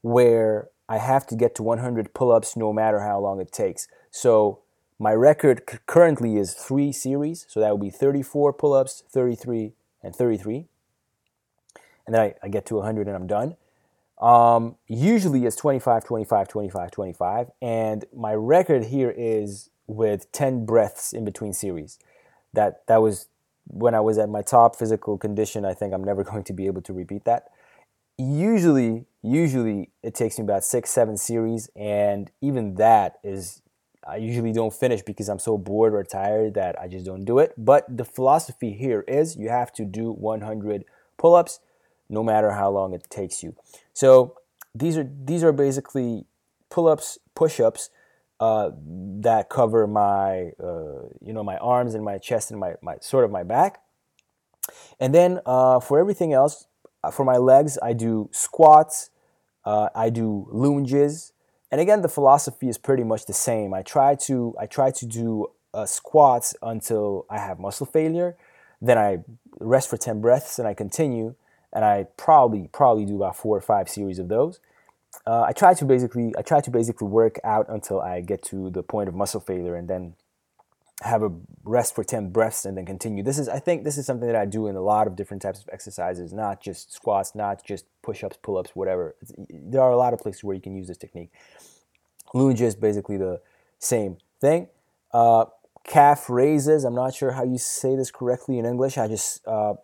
where 0.00 0.70
I 0.88 0.96
have 0.96 1.26
to 1.26 1.36
get 1.36 1.54
to 1.56 1.62
100 1.62 2.14
pull-ups 2.14 2.56
no 2.56 2.72
matter 2.72 3.00
how 3.00 3.20
long 3.20 3.40
it 3.40 3.52
takes. 3.52 3.86
So 4.10 4.60
my 4.98 5.12
record 5.12 5.62
c- 5.70 5.78
currently 5.86 6.36
is 6.38 6.54
3 6.54 6.90
series, 6.92 7.44
so 7.48 7.60
that 7.60 7.72
would 7.72 7.82
be 7.82 7.90
34 7.90 8.54
pull-ups, 8.54 9.04
33 9.10 9.72
and 10.02 10.16
33. 10.16 10.66
And 12.06 12.14
then 12.14 12.22
I, 12.22 12.34
I 12.42 12.48
get 12.48 12.64
to 12.66 12.76
100 12.76 13.06
and 13.06 13.14
I'm 13.14 13.26
done. 13.26 13.56
Um, 14.20 14.76
usually 14.86 15.46
it's 15.46 15.56
25, 15.56 16.04
25, 16.04 16.48
25, 16.48 16.90
25. 16.90 17.50
And 17.62 18.04
my 18.14 18.34
record 18.34 18.84
here 18.84 19.12
is 19.16 19.70
with 19.86 20.30
10 20.32 20.66
breaths 20.66 21.12
in 21.12 21.24
between 21.24 21.52
series. 21.52 21.98
That 22.52 22.86
that 22.86 22.98
was 22.98 23.28
when 23.66 23.94
I 23.94 24.00
was 24.00 24.18
at 24.18 24.28
my 24.28 24.42
top 24.42 24.76
physical 24.76 25.16
condition. 25.16 25.64
I 25.64 25.74
think 25.74 25.94
I'm 25.94 26.04
never 26.04 26.22
going 26.30 26.44
to 26.44 26.52
be 26.52 26.66
able 26.66 26.82
to 26.82 26.92
repeat 26.92 27.24
that. 27.24 27.48
Usually, 28.18 29.06
usually 29.22 29.90
it 30.02 30.14
takes 30.14 30.38
me 30.38 30.44
about 30.44 30.64
six, 30.64 30.90
seven 30.90 31.16
series, 31.16 31.70
and 31.74 32.30
even 32.42 32.74
that 32.74 33.18
is 33.24 33.62
I 34.06 34.16
usually 34.16 34.52
don't 34.52 34.72
finish 34.72 35.02
because 35.02 35.28
I'm 35.28 35.38
so 35.38 35.56
bored 35.56 35.94
or 35.94 36.04
tired 36.04 36.54
that 36.54 36.78
I 36.78 36.88
just 36.88 37.06
don't 37.06 37.24
do 37.24 37.38
it. 37.38 37.54
But 37.56 37.84
the 37.96 38.04
philosophy 38.04 38.72
here 38.72 39.02
is 39.08 39.36
you 39.36 39.48
have 39.48 39.72
to 39.74 39.84
do 39.84 40.10
100 40.12 40.84
pull-ups 41.16 41.60
no 42.10 42.22
matter 42.22 42.50
how 42.50 42.70
long 42.70 42.92
it 42.92 43.08
takes 43.08 43.42
you. 43.42 43.54
So 43.92 44.36
these 44.74 44.98
are 44.98 45.08
these 45.24 45.42
are 45.42 45.52
basically 45.52 46.26
pull-ups, 46.68 47.18
push-ups 47.34 47.90
uh, 48.40 48.70
that 49.20 49.48
cover 49.48 49.86
my 49.86 50.50
uh, 50.62 51.08
you 51.20 51.32
know 51.32 51.44
my 51.44 51.56
arms 51.58 51.94
and 51.94 52.04
my 52.04 52.18
chest 52.18 52.50
and 52.50 52.58
my, 52.58 52.74
my 52.82 52.96
sort 53.00 53.24
of 53.24 53.30
my 53.30 53.42
back. 53.42 53.80
And 54.98 55.14
then 55.14 55.40
uh, 55.46 55.80
for 55.80 55.98
everything 55.98 56.32
else 56.32 56.66
uh, 57.02 57.10
for 57.10 57.24
my 57.24 57.36
legs 57.36 57.78
i 57.82 57.92
do 57.92 58.28
squats 58.32 59.10
uh, 59.64 59.88
i 59.94 60.10
do 60.10 60.48
lunges. 60.50 61.32
And 61.70 61.80
again 61.80 62.02
the 62.02 62.08
philosophy 62.08 62.68
is 62.68 62.78
pretty 62.78 63.04
much 63.04 63.26
the 63.26 63.32
same. 63.32 63.72
I 63.74 63.82
try 63.82 64.14
to 64.26 64.54
i 64.58 64.66
try 64.66 64.90
to 64.90 65.06
do 65.06 65.48
uh, 65.74 65.86
squats 65.86 66.54
until 66.62 67.26
i 67.30 67.38
have 67.38 67.58
muscle 67.58 67.86
failure. 67.86 68.36
Then 68.80 68.96
i 68.96 69.18
rest 69.58 69.90
for 69.90 69.98
10 69.98 70.20
breaths 70.20 70.58
and 70.58 70.66
i 70.66 70.72
continue 70.72 71.34
and 71.72 71.84
i 71.84 72.04
probably 72.16 72.68
probably 72.72 73.04
do 73.04 73.16
about 73.16 73.36
four 73.36 73.56
or 73.56 73.60
five 73.60 73.88
series 73.88 74.18
of 74.18 74.28
those 74.28 74.60
uh, 75.26 75.42
I 75.42 75.52
try 75.52 75.74
to 75.74 75.84
basically 75.84 76.32
I 76.38 76.42
try 76.42 76.60
to 76.60 76.70
basically 76.70 77.08
work 77.08 77.38
out 77.44 77.66
until 77.68 78.00
I 78.00 78.20
get 78.20 78.42
to 78.44 78.70
the 78.70 78.82
point 78.82 79.08
of 79.08 79.14
muscle 79.14 79.40
failure 79.40 79.74
and 79.74 79.88
then 79.88 80.14
have 81.02 81.22
a 81.22 81.32
rest 81.64 81.94
for 81.94 82.04
10 82.04 82.30
breaths 82.30 82.64
and 82.64 82.76
then 82.76 82.84
continue. 82.84 83.22
This 83.22 83.38
is 83.38 83.48
I 83.48 83.58
think 83.58 83.84
this 83.84 83.98
is 83.98 84.06
something 84.06 84.26
that 84.26 84.36
I 84.36 84.44
do 84.44 84.66
in 84.66 84.76
a 84.76 84.80
lot 84.80 85.06
of 85.06 85.16
different 85.16 85.42
types 85.42 85.60
of 85.60 85.68
exercises, 85.72 86.32
not 86.32 86.62
just 86.62 86.92
squats, 86.92 87.34
not 87.34 87.64
just 87.64 87.86
push-ups, 88.02 88.38
pull-ups, 88.42 88.70
whatever. 88.74 89.16
It's, 89.20 89.32
there 89.48 89.80
are 89.80 89.90
a 89.90 89.96
lot 89.96 90.12
of 90.12 90.20
places 90.20 90.44
where 90.44 90.54
you 90.54 90.60
can 90.60 90.74
use 90.74 90.88
this 90.88 90.98
technique. 90.98 91.30
Lunge 92.32 92.60
is 92.60 92.74
basically 92.74 93.16
the 93.16 93.40
same 93.78 94.18
thing. 94.40 94.68
Uh, 95.12 95.46
calf 95.84 96.30
raises. 96.30 96.84
I'm 96.84 96.94
not 96.94 97.14
sure 97.14 97.32
how 97.32 97.44
you 97.44 97.58
say 97.58 97.96
this 97.96 98.10
correctly 98.10 98.58
in 98.58 98.66
English. 98.66 98.96
I 98.96 99.08
just 99.08 99.46
uh, 99.46 99.74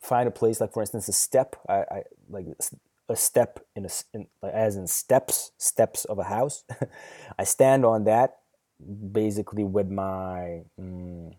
find 0.00 0.28
a 0.28 0.30
place 0.30 0.60
like, 0.60 0.72
for 0.72 0.80
instance, 0.82 1.08
a 1.08 1.12
step. 1.12 1.56
I, 1.68 1.74
I 1.90 2.02
like 2.28 2.46
a 3.08 3.16
step 3.16 3.64
in 3.74 3.84
a 3.84 3.88
in, 4.12 4.26
as 4.42 4.76
in 4.76 4.86
steps 4.86 5.52
steps 5.56 6.04
of 6.04 6.18
a 6.18 6.24
house 6.24 6.64
i 7.38 7.44
stand 7.44 7.84
on 7.84 8.04
that 8.04 8.38
basically 9.12 9.64
with 9.64 9.88
my 9.88 10.62
mm, 10.80 11.34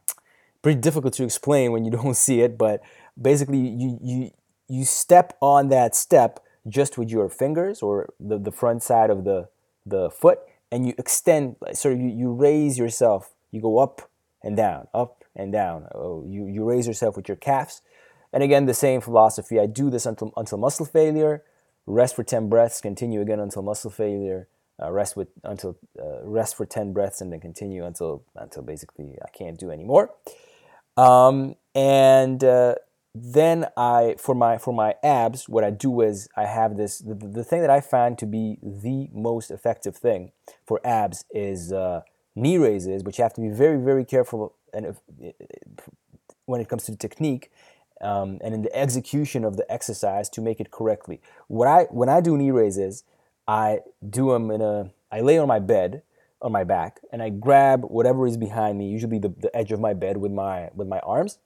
pretty 0.62 0.80
difficult 0.80 1.14
to 1.14 1.24
explain 1.24 1.72
when 1.72 1.86
you 1.86 1.92
don't 2.00 2.16
see 2.16 2.42
it 2.42 2.58
but 2.58 2.82
basically 3.20 3.60
you 3.60 4.00
you 4.02 4.32
you 4.68 4.84
step 4.84 5.38
on 5.42 5.70
that 5.70 5.96
step 5.96 6.44
just 6.68 6.98
with 6.98 7.10
your 7.10 7.30
fingers 7.30 7.82
or 7.82 8.14
the, 8.20 8.38
the 8.38 8.52
front 8.52 8.84
side 8.84 9.10
of 9.10 9.24
the 9.24 9.48
the 9.86 10.10
foot 10.10 10.40
and 10.72 10.86
you 10.86 10.94
extend 10.98 11.56
so 11.74 11.90
you, 11.90 12.08
you 12.08 12.32
raise 12.32 12.78
yourself 12.78 13.34
you 13.52 13.62
go 13.62 13.80
up 13.80 14.10
and 14.44 14.58
down 14.58 14.88
up 14.94 15.24
and 15.36 15.52
down 15.52 15.88
oh, 15.96 16.24
you, 16.28 16.46
you 16.46 16.64
raise 16.64 16.86
yourself 16.88 17.16
with 17.16 17.28
your 17.28 17.38
calves 17.38 17.82
and 18.32 18.44
again 18.44 18.66
the 18.66 18.74
same 18.74 19.02
philosophy 19.02 19.60
i 19.60 19.66
do 19.66 19.90
this 19.90 20.06
until 20.06 20.34
until 20.38 20.58
muscle 20.58 20.86
failure 20.86 21.44
rest 21.90 22.16
for 22.16 22.24
10 22.24 22.50
breaths, 22.50 22.80
continue 22.80 23.20
again 23.20 23.40
until 23.40 23.64
muscle 23.64 23.90
failure, 23.90 24.48
uh, 24.82 24.92
rest 24.92 25.18
with 25.18 25.28
until 25.44 25.78
uh, 26.00 26.24
rest 26.24 26.56
for 26.56 26.66
10 26.66 26.94
breaths 26.94 27.20
and 27.20 27.34
then 27.34 27.40
continue 27.40 27.84
until 27.84 28.24
until 28.36 28.64
basically 28.64 29.18
I 29.22 29.30
can't 29.30 29.60
do 29.60 29.72
anymore. 29.72 30.14
Um, 30.96 31.56
and 31.76 32.42
uh, 32.44 32.76
then 33.14 33.68
I 33.76 34.16
for 34.18 34.36
my 34.36 34.58
for 34.58 34.74
my 34.74 34.96
abs, 35.04 35.50
what 35.50 35.64
I 35.64 35.72
do 35.72 36.00
is 36.02 36.30
I 36.38 36.46
have 36.46 36.78
this 36.78 37.00
the, 37.00 37.16
the 37.16 37.44
thing 37.44 37.62
that 37.62 37.70
I 37.70 37.82
find 37.82 38.18
to 38.20 38.26
be 38.26 38.58
the 38.62 39.10
most 39.12 39.52
effective 39.52 39.98
thing 39.98 40.32
for 40.66 40.80
abs 40.86 41.26
is 41.32 41.74
uh, 41.74 42.02
knee 42.36 42.58
raises, 42.58 43.04
but 43.04 43.18
you 43.18 43.24
have 43.24 43.34
to 43.34 43.42
be 43.42 43.50
very 43.50 43.78
very 43.84 44.06
careful 44.06 44.56
and 44.72 44.86
if, 44.86 44.98
when 46.46 46.62
it 46.62 46.70
comes 46.70 46.84
to 46.86 46.92
the 46.92 46.98
technique 46.98 47.52
um, 48.02 48.40
and 48.44 48.54
in 48.54 48.62
the 48.62 48.76
execution 48.76 49.44
of 49.44 49.58
the 49.58 49.70
exercise 49.72 50.30
to 50.30 50.42
make 50.42 50.60
it 50.60 50.72
correctly. 50.72 51.22
What 51.48 51.68
I 51.68 51.84
when 51.92 52.10
I 52.10 52.22
do 52.22 52.38
knee 52.38 52.52
raises, 52.52 53.04
I 53.48 53.80
do 54.08 54.32
them 54.32 54.52
in 54.52 54.62
a 54.62 54.92
I 55.12 55.22
lay 55.22 55.38
on 55.38 55.48
my 55.48 55.60
bed 55.60 56.04
on 56.42 56.52
my 56.52 56.64
back 56.64 57.02
and 57.12 57.22
I 57.22 57.30
grab 57.30 57.84
whatever 57.84 58.26
is 58.26 58.38
behind 58.38 58.78
me, 58.78 58.90
usually 58.90 59.20
the, 59.20 59.30
the 59.30 59.56
edge 59.56 59.72
of 59.72 59.80
my 59.80 59.94
bed 59.94 60.18
with 60.18 60.32
my 60.32 60.70
with 60.74 60.88
my 60.88 61.00
arms, 61.00 61.40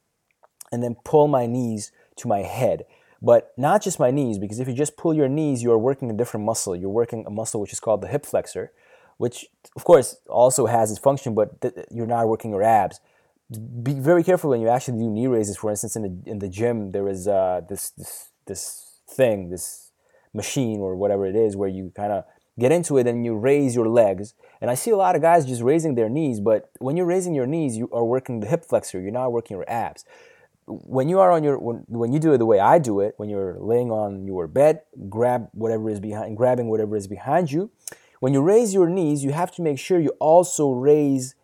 and 0.72 0.84
then 0.84 0.96
pull 1.04 1.28
my 1.28 1.46
knees 1.46 1.92
to 2.18 2.28
my 2.28 2.42
head. 2.42 2.86
But 3.22 3.54
not 3.56 3.82
just 3.82 4.00
my 4.00 4.12
knees, 4.12 4.38
because 4.38 4.60
if 4.60 4.68
you 4.68 4.74
just 4.74 4.98
pull 4.98 5.14
your 5.14 5.30
knees, 5.30 5.64
you're 5.64 5.78
working 5.78 6.12
a 6.12 6.14
different 6.14 6.46
muscle. 6.46 6.76
You're 6.76 6.90
working 6.90 7.26
a 7.26 7.30
muscle 7.30 7.62
which 7.62 7.72
is 7.72 7.80
called 7.80 8.02
the 8.02 8.10
hip 8.10 8.26
flexor, 8.26 8.74
which 9.18 9.46
of 9.78 9.86
course 9.86 10.18
also 10.28 10.66
has 10.66 10.92
its 10.92 11.00
function, 11.00 11.34
but 11.34 11.62
th- 11.62 11.74
you're 11.90 12.06
not 12.06 12.28
working 12.28 12.52
your 12.52 12.64
abs. 12.64 13.00
Be 13.84 13.94
very 13.94 14.24
careful 14.24 14.50
when 14.50 14.62
you 14.62 14.70
actually 14.70 15.00
do 15.00 15.10
knee 15.10 15.28
raises. 15.28 15.58
For 15.58 15.70
instance, 15.70 15.96
in 15.96 16.04
the 16.04 16.32
in 16.32 16.40
the 16.40 16.50
gym, 16.50 16.92
there 16.92 17.08
is 17.08 17.28
uh, 17.28 17.62
this 17.68 17.92
this 17.92 18.30
this 18.46 19.00
thing, 19.10 19.50
this 19.50 19.92
machine 20.34 20.80
or 20.80 20.96
whatever 20.96 21.26
it 21.26 21.36
is, 21.36 21.56
where 21.56 21.70
you 21.70 21.92
kind 21.96 22.12
of 22.12 22.26
get 22.60 22.72
into 22.72 22.98
it 22.98 23.08
and 23.08 23.26
you 23.26 23.36
raise 23.36 23.76
your 23.76 23.88
legs. 23.88 24.34
And 24.62 24.70
I 24.70 24.76
see 24.76 24.92
a 24.92 24.98
lot 24.98 25.16
of 25.16 25.22
guys 25.22 25.46
just 25.46 25.62
raising 25.62 25.96
their 25.96 26.10
knees, 26.10 26.40
but 26.40 26.72
when 26.80 26.96
you're 26.96 27.06
raising 27.06 27.36
your 27.36 27.48
knees, 27.48 27.76
you 27.78 27.90
are 27.92 28.06
working 28.06 28.40
the 28.40 28.48
hip 28.48 28.64
flexor. 28.66 29.00
You're 29.02 29.12
not 29.12 29.32
working 29.32 29.58
your 29.58 29.70
abs. 29.70 30.06
When 30.66 31.10
you 31.10 31.20
are 31.20 31.32
on 31.32 31.44
your 31.44 31.58
when, 31.60 31.84
when 31.88 32.14
you 32.14 32.20
do 32.20 32.32
it 32.34 32.38
the 32.38 32.46
way 32.46 32.60
I 32.60 32.80
do 32.80 33.02
it, 33.02 33.16
when 33.18 33.30
you're 33.30 33.58
laying 33.60 33.92
on 33.92 34.26
your 34.26 34.48
bed, 34.48 34.82
grab 35.10 35.50
whatever 35.54 35.90
is 35.90 36.00
behind, 36.00 36.38
grabbing 36.38 36.70
whatever 36.70 36.96
is 36.96 37.08
behind 37.08 37.52
you. 37.52 37.72
When 38.22 38.34
you 38.34 38.42
raise 38.42 38.74
your 38.74 38.88
knees, 38.88 39.26
you 39.26 39.34
have 39.34 39.52
to 39.56 39.62
make 39.62 39.78
sure 39.78 40.00
you 40.00 40.14
also 40.20 40.72
raise 40.72 41.36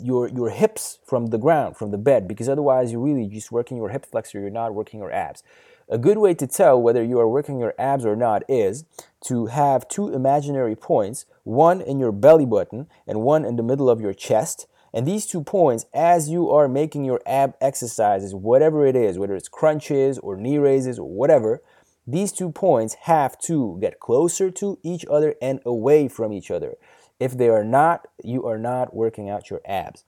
your 0.00 0.28
your 0.28 0.50
hips 0.50 0.98
from 1.04 1.26
the 1.26 1.38
ground, 1.38 1.76
from 1.76 1.90
the 1.90 1.98
bed, 1.98 2.26
because 2.28 2.48
otherwise 2.48 2.92
you're 2.92 3.00
really 3.00 3.26
just 3.26 3.52
working 3.52 3.76
your 3.76 3.90
hip 3.90 4.06
flexor. 4.06 4.40
You're 4.40 4.50
not 4.50 4.74
working 4.74 5.00
your 5.00 5.12
abs. 5.12 5.42
A 5.88 5.98
good 5.98 6.18
way 6.18 6.32
to 6.34 6.46
tell 6.46 6.80
whether 6.80 7.04
you 7.04 7.20
are 7.20 7.28
working 7.28 7.60
your 7.60 7.74
abs 7.78 8.06
or 8.06 8.16
not 8.16 8.42
is 8.48 8.84
to 9.26 9.46
have 9.46 9.86
two 9.86 10.08
imaginary 10.08 10.74
points, 10.74 11.26
one 11.42 11.80
in 11.80 11.98
your 11.98 12.12
belly 12.12 12.46
button 12.46 12.86
and 13.06 13.20
one 13.20 13.44
in 13.44 13.56
the 13.56 13.62
middle 13.62 13.90
of 13.90 14.00
your 14.00 14.14
chest. 14.14 14.66
And 14.94 15.06
these 15.06 15.26
two 15.26 15.42
points, 15.42 15.86
as 15.92 16.28
you 16.28 16.50
are 16.50 16.68
making 16.68 17.04
your 17.04 17.20
ab 17.26 17.54
exercises, 17.60 18.34
whatever 18.34 18.86
it 18.86 18.96
is, 18.96 19.18
whether 19.18 19.34
it's 19.34 19.48
crunches 19.48 20.18
or 20.18 20.36
knee 20.36 20.56
raises 20.56 20.98
or 20.98 21.08
whatever, 21.08 21.60
these 22.06 22.32
two 22.32 22.50
points 22.50 22.94
have 23.02 23.38
to 23.40 23.76
get 23.80 23.98
closer 23.98 24.50
to 24.52 24.78
each 24.82 25.04
other 25.10 25.34
and 25.42 25.60
away 25.66 26.08
from 26.08 26.32
each 26.32 26.50
other. 26.50 26.74
If 27.20 27.36
they 27.36 27.48
are 27.48 27.64
not, 27.64 28.06
you 28.22 28.44
are 28.46 28.58
not 28.58 28.94
working 28.94 29.28
out 29.28 29.50
your 29.50 29.60
abs. 29.64 30.04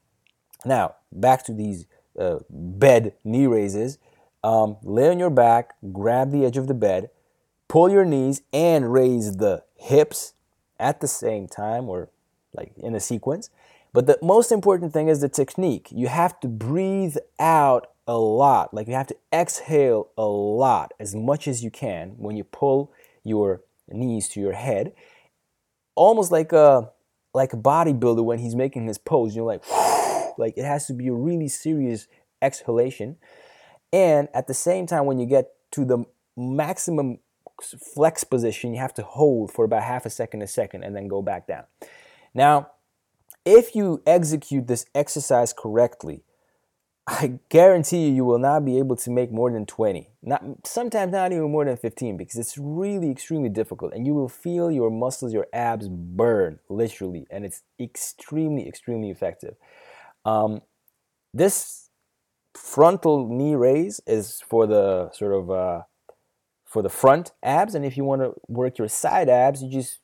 Now, 0.64 0.96
back 1.12 1.44
to 1.44 1.52
these 1.52 1.86
uh, 2.18 2.40
bed 2.50 3.14
knee 3.24 3.46
raises. 3.46 3.98
Um, 4.42 4.76
lay 4.82 5.08
on 5.08 5.18
your 5.18 5.30
back, 5.30 5.74
grab 5.92 6.30
the 6.30 6.44
edge 6.44 6.56
of 6.56 6.66
the 6.66 6.74
bed, 6.74 7.10
pull 7.68 7.90
your 7.90 8.04
knees, 8.04 8.42
and 8.52 8.92
raise 8.92 9.36
the 9.36 9.64
hips 9.76 10.34
at 10.78 11.00
the 11.00 11.08
same 11.08 11.48
time 11.48 11.88
or 11.88 12.10
like 12.52 12.72
in 12.76 12.94
a 12.94 13.00
sequence. 13.00 13.50
But 13.92 14.06
the 14.06 14.18
most 14.22 14.52
important 14.52 14.92
thing 14.92 15.08
is 15.08 15.20
the 15.20 15.28
technique. 15.28 15.88
You 15.90 16.08
have 16.08 16.38
to 16.40 16.48
breathe 16.48 17.16
out 17.38 17.88
a 18.06 18.18
lot. 18.18 18.72
Like 18.74 18.88
you 18.88 18.94
have 18.94 19.06
to 19.08 19.16
exhale 19.32 20.10
a 20.16 20.26
lot, 20.26 20.92
as 21.00 21.14
much 21.14 21.48
as 21.48 21.64
you 21.64 21.70
can 21.70 22.10
when 22.18 22.36
you 22.36 22.44
pull 22.44 22.92
your 23.24 23.62
knees 23.88 24.28
to 24.30 24.40
your 24.40 24.52
head. 24.52 24.92
Almost 25.94 26.30
like 26.30 26.52
a 26.52 26.90
like 27.36 27.52
a 27.52 27.56
bodybuilder 27.56 28.24
when 28.24 28.38
he's 28.38 28.56
making 28.56 28.86
his 28.86 28.98
pose. 28.98 29.36
You're 29.36 29.44
like, 29.44 29.62
like 30.38 30.54
it 30.56 30.64
has 30.64 30.86
to 30.86 30.94
be 30.94 31.08
a 31.08 31.12
really 31.12 31.48
serious 31.48 32.08
exhalation. 32.42 33.16
And 33.92 34.28
at 34.34 34.46
the 34.48 34.54
same 34.54 34.86
time, 34.86 35.04
when 35.06 35.18
you 35.18 35.26
get 35.26 35.52
to 35.72 35.84
the 35.84 36.04
maximum 36.36 37.18
flex 37.94 38.24
position, 38.24 38.74
you 38.74 38.80
have 38.80 38.94
to 38.94 39.02
hold 39.02 39.52
for 39.52 39.64
about 39.64 39.82
half 39.82 40.06
a 40.06 40.10
second, 40.10 40.42
a 40.42 40.46
second, 40.46 40.82
and 40.82 40.96
then 40.96 41.08
go 41.08 41.22
back 41.22 41.46
down. 41.46 41.64
Now, 42.34 42.72
if 43.44 43.76
you 43.76 44.02
execute 44.06 44.66
this 44.66 44.86
exercise 44.94 45.52
correctly, 45.52 46.24
I 47.08 47.38
guarantee 47.50 48.08
you, 48.08 48.14
you 48.14 48.24
will 48.24 48.40
not 48.40 48.64
be 48.64 48.78
able 48.78 48.96
to 48.96 49.10
make 49.10 49.30
more 49.30 49.50
than 49.50 49.64
20. 49.64 50.10
Not 50.22 50.42
sometimes 50.64 51.12
not 51.12 51.30
even 51.30 51.52
more 51.52 51.64
than 51.64 51.76
15 51.76 52.16
because 52.16 52.36
it's 52.36 52.58
really 52.58 53.10
extremely 53.10 53.48
difficult 53.48 53.92
and 53.94 54.04
you 54.04 54.12
will 54.12 54.28
feel 54.28 54.72
your 54.72 54.90
muscles, 54.90 55.32
your 55.32 55.46
abs 55.52 55.88
burn 55.88 56.58
literally, 56.68 57.26
and 57.30 57.44
it's 57.44 57.62
extremely, 57.78 58.66
extremely 58.66 59.10
effective. 59.10 59.54
Um, 60.24 60.62
this 61.32 61.90
frontal 62.54 63.28
knee 63.28 63.54
raise 63.54 64.00
is 64.06 64.40
for 64.40 64.66
the 64.66 65.10
sort 65.12 65.32
of 65.32 65.50
uh, 65.50 65.82
for 66.64 66.82
the 66.82 66.88
front 66.88 67.32
abs, 67.42 67.76
and 67.76 67.84
if 67.84 67.96
you 67.96 68.04
want 68.04 68.22
to 68.22 68.34
work 68.48 68.78
your 68.78 68.88
side 68.88 69.28
abs, 69.28 69.62
you 69.62 69.70
just 69.70 70.00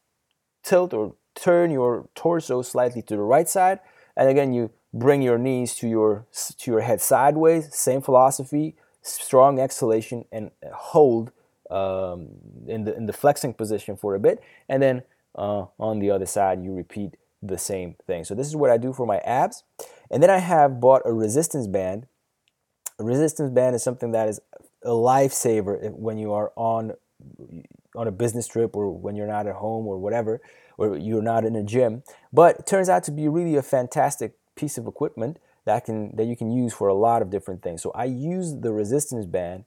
tilt 0.62 0.94
or 0.94 1.16
turn 1.34 1.72
your 1.72 2.08
torso 2.14 2.62
slightly 2.62 3.02
to 3.02 3.16
the 3.16 3.22
right 3.22 3.48
side, 3.48 3.80
and 4.16 4.28
again 4.28 4.52
you 4.52 4.70
bring 4.92 5.22
your 5.22 5.38
knees 5.38 5.74
to 5.76 5.88
your 5.88 6.26
to 6.58 6.70
your 6.70 6.80
head 6.80 7.00
sideways. 7.00 7.74
Same 7.74 8.02
philosophy, 8.02 8.76
strong 9.02 9.58
exhalation, 9.58 10.24
and 10.32 10.50
hold 10.72 11.32
um, 11.70 12.28
in 12.66 12.84
the 12.84 12.96
in 12.96 13.06
the 13.06 13.12
flexing 13.12 13.54
position 13.54 13.96
for 13.96 14.14
a 14.14 14.20
bit, 14.20 14.42
and 14.68 14.82
then 14.82 15.02
uh, 15.34 15.66
on 15.78 15.98
the 15.98 16.10
other 16.10 16.26
side 16.26 16.62
you 16.62 16.72
repeat 16.72 17.16
the 17.42 17.58
same 17.58 17.96
thing. 18.06 18.24
So 18.24 18.34
this 18.34 18.46
is 18.46 18.54
what 18.54 18.70
I 18.70 18.76
do 18.76 18.92
for 18.92 19.06
my 19.06 19.18
abs, 19.18 19.64
and 20.10 20.22
then 20.22 20.30
I 20.30 20.38
have 20.38 20.80
bought 20.80 21.02
a 21.04 21.12
resistance 21.12 21.66
band 21.66 22.06
a 23.02 23.04
resistance 23.04 23.50
band 23.50 23.74
is 23.74 23.82
something 23.82 24.12
that 24.12 24.28
is 24.28 24.40
a 24.84 24.90
lifesaver 24.90 25.90
when 25.92 26.18
you 26.18 26.32
are 26.32 26.52
on 26.56 26.92
on 27.94 28.08
a 28.08 28.12
business 28.12 28.48
trip 28.48 28.74
or 28.74 28.90
when 28.90 29.16
you're 29.16 29.26
not 29.26 29.46
at 29.46 29.54
home 29.54 29.86
or 29.86 29.98
whatever, 29.98 30.40
or 30.78 30.96
you're 30.96 31.22
not 31.22 31.44
in 31.44 31.54
a 31.54 31.62
gym. 31.62 32.02
But 32.32 32.66
turns 32.66 32.88
out 32.88 33.04
to 33.04 33.10
be 33.10 33.28
really 33.28 33.56
a 33.56 33.62
fantastic 33.62 34.34
piece 34.56 34.78
of 34.78 34.86
equipment 34.86 35.38
that 35.64 35.84
can 35.84 36.14
that 36.16 36.24
you 36.24 36.36
can 36.36 36.50
use 36.50 36.72
for 36.72 36.88
a 36.88 36.94
lot 36.94 37.22
of 37.22 37.30
different 37.30 37.62
things. 37.62 37.82
So 37.82 37.90
I 37.94 38.04
use 38.04 38.54
the 38.60 38.72
resistance 38.72 39.26
band 39.26 39.64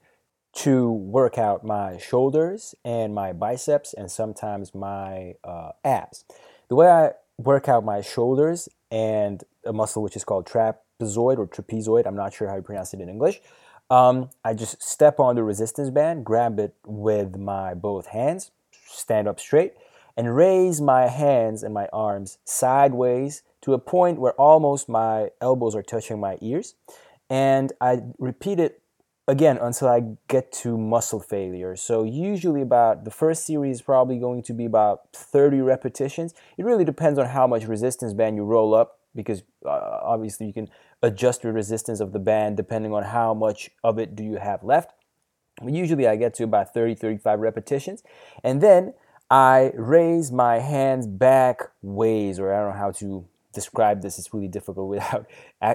to 0.53 0.91
work 0.91 1.37
out 1.37 1.65
my 1.65 1.97
shoulders 1.97 2.75
and 2.85 3.13
my 3.13 3.33
biceps 3.33 3.93
and 3.93 4.09
sometimes 4.09 4.73
my 4.73 5.35
uh, 5.43 5.71
abs. 5.83 6.23
The 6.69 6.75
way 6.75 6.87
I 6.87 7.11
work 7.37 7.67
out 7.67 7.83
my 7.83 8.01
shoulders 8.01 8.69
and 8.89 9.43
a 9.65 9.73
muscle 9.73 10.01
which 10.01 10.15
is 10.15 10.23
called 10.23 10.47
trap 10.47 10.81
trapezoid 10.99 11.37
or 11.37 11.47
trapezoid. 11.47 12.05
I'm 12.05 12.15
not 12.15 12.33
sure 12.33 12.47
how 12.47 12.55
you 12.55 12.61
pronounce 12.61 12.93
it 12.93 13.01
in 13.01 13.09
English. 13.09 13.41
Um, 13.89 14.29
I 14.43 14.53
just 14.53 14.81
step 14.81 15.19
on 15.19 15.35
the 15.35 15.43
resistance 15.43 15.89
band, 15.89 16.25
grab 16.25 16.59
it 16.59 16.73
with 16.85 17.37
my 17.37 17.73
both 17.73 18.07
hands, 18.07 18.51
stand 18.87 19.27
up 19.27 19.39
straight, 19.39 19.73
and 20.17 20.35
raise 20.35 20.81
my 20.81 21.07
hands 21.07 21.61
and 21.61 21.73
my 21.73 21.87
arms 21.93 22.39
sideways 22.45 23.43
to 23.65 23.73
a 23.73 23.79
point 23.79 24.19
where 24.19 24.33
almost 24.33 24.87
my 24.87 25.29
elbows 25.41 25.75
are 25.75 25.81
touching 25.81 26.19
my 26.19 26.37
ears. 26.39 26.75
And 27.31 27.73
I 27.81 28.01
repeat 28.19 28.59
it 28.59 28.83
again 29.27 29.57
until 29.57 29.87
I 29.87 30.03
get 30.27 30.51
to 30.63 30.77
muscle 30.77 31.19
failure. 31.19 31.75
So 31.75 32.03
usually 32.03 32.61
about 32.61 33.05
the 33.05 33.09
first 33.09 33.43
series 33.43 33.77
is 33.77 33.81
probably 33.81 34.19
going 34.19 34.43
to 34.43 34.53
be 34.53 34.65
about 34.65 35.11
30 35.13 35.61
repetitions. 35.61 36.35
It 36.59 36.63
really 36.63 36.85
depends 36.85 37.17
on 37.17 37.25
how 37.25 37.47
much 37.47 37.65
resistance 37.65 38.13
band 38.13 38.35
you 38.35 38.43
roll 38.43 38.75
up 38.75 38.99
because 39.15 39.41
uh, 39.65 39.69
obviously 40.03 40.45
you 40.45 40.53
can 40.53 40.69
adjust 41.01 41.43
your 41.43 41.51
resistance 41.51 41.99
of 41.99 42.11
the 42.13 42.19
band 42.19 42.57
depending 42.57 42.93
on 42.93 43.01
how 43.01 43.33
much 43.33 43.71
of 43.83 43.97
it 43.97 44.15
do 44.15 44.23
you 44.23 44.35
have 44.35 44.63
left. 44.63 44.91
Usually 45.65 46.07
I 46.07 46.17
get 46.17 46.35
to 46.35 46.43
about 46.43 46.71
30, 46.71 46.93
35 46.93 47.39
repetitions. 47.39 48.03
And 48.43 48.61
then 48.61 48.93
I 49.31 49.71
raise 49.73 50.31
my 50.31 50.59
hands 50.59 51.07
back 51.07 51.61
ways, 51.81 52.39
or 52.39 52.53
I 52.53 52.59
don't 52.59 52.73
know 52.73 52.77
how 52.77 52.91
to 52.91 53.25
describe 53.55 54.01
this. 54.01 54.19
It's 54.19 54.33
really 54.33 54.47
difficult 54.47 54.89
without 54.95 55.27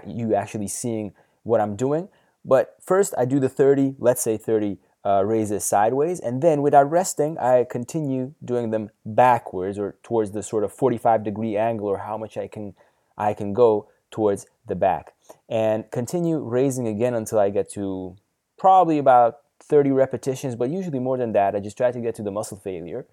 you 0.06 0.34
actually 0.34 0.68
seeing 0.68 1.12
what 1.42 1.60
I'm 1.60 1.74
doing. 1.74 2.08
But 2.44 2.76
first 2.80 3.14
I 3.18 3.24
do 3.24 3.40
the 3.40 3.48
30, 3.48 3.96
let's 3.98 4.22
say 4.22 4.36
30 4.36 4.78
uh, 5.04 5.24
raises 5.24 5.64
sideways. 5.64 6.20
And 6.20 6.42
then 6.42 6.62
without 6.62 6.90
resting, 6.90 7.38
I 7.38 7.64
continue 7.64 8.34
doing 8.44 8.70
them 8.70 8.90
backwards 9.04 9.78
or 9.78 9.96
towards 10.02 10.32
the 10.32 10.42
sort 10.42 10.64
of 10.64 10.72
45 10.72 11.24
degree 11.24 11.56
angle 11.56 11.88
or 11.88 11.98
how 11.98 12.16
much 12.16 12.36
I 12.36 12.46
can 12.46 12.74
I 13.16 13.34
can 13.34 13.52
go 13.52 13.88
towards 14.10 14.46
the 14.66 14.74
back 14.74 15.12
and 15.48 15.90
continue 15.90 16.38
raising 16.38 16.88
again 16.88 17.14
until 17.14 17.38
I 17.38 17.50
get 17.50 17.70
to 17.72 18.16
probably 18.58 18.98
about 18.98 19.40
30 19.62 19.90
repetitions, 19.90 20.56
but 20.56 20.70
usually 20.70 20.98
more 20.98 21.18
than 21.18 21.32
that. 21.32 21.54
I 21.54 21.60
just 21.60 21.76
try 21.76 21.92
to 21.92 22.00
get 22.00 22.14
to 22.16 22.22
the 22.22 22.30
muscle 22.30 22.56
failure 22.56 23.06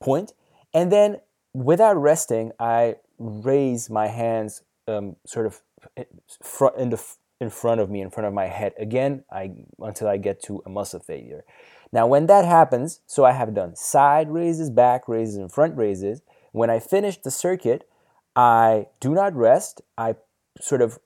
point. 0.00 0.34
And 0.72 0.92
then 0.92 1.20
without 1.54 1.96
resting, 1.96 2.52
I 2.58 2.96
raise 3.18 3.90
my 3.90 4.08
hands 4.08 4.62
um, 4.88 5.16
sort 5.26 5.46
of 5.46 5.62
in 5.96 6.90
the 6.90 7.02
in 7.40 7.50
front 7.50 7.80
of 7.80 7.90
me, 7.90 8.00
in 8.00 8.10
front 8.10 8.26
of 8.26 8.32
my 8.32 8.46
head 8.46 8.72
again, 8.78 9.24
I 9.30 9.52
until 9.78 10.08
I 10.08 10.16
get 10.16 10.42
to 10.44 10.62
a 10.64 10.70
muscle 10.70 11.00
failure. 11.00 11.44
Now, 11.92 12.06
when 12.06 12.26
that 12.26 12.44
happens, 12.44 13.00
so 13.06 13.24
I 13.24 13.32
have 13.32 13.54
done 13.54 13.76
side 13.76 14.30
raises, 14.30 14.70
back 14.70 15.08
raises, 15.08 15.36
and 15.36 15.52
front 15.52 15.76
raises. 15.76 16.22
When 16.52 16.70
I 16.70 16.78
finish 16.78 17.18
the 17.18 17.30
circuit, 17.30 17.88
I 18.34 18.86
do 19.00 19.14
not 19.14 19.34
rest. 19.34 19.80
I 19.98 20.16
sort 20.60 20.82
of 20.82 20.98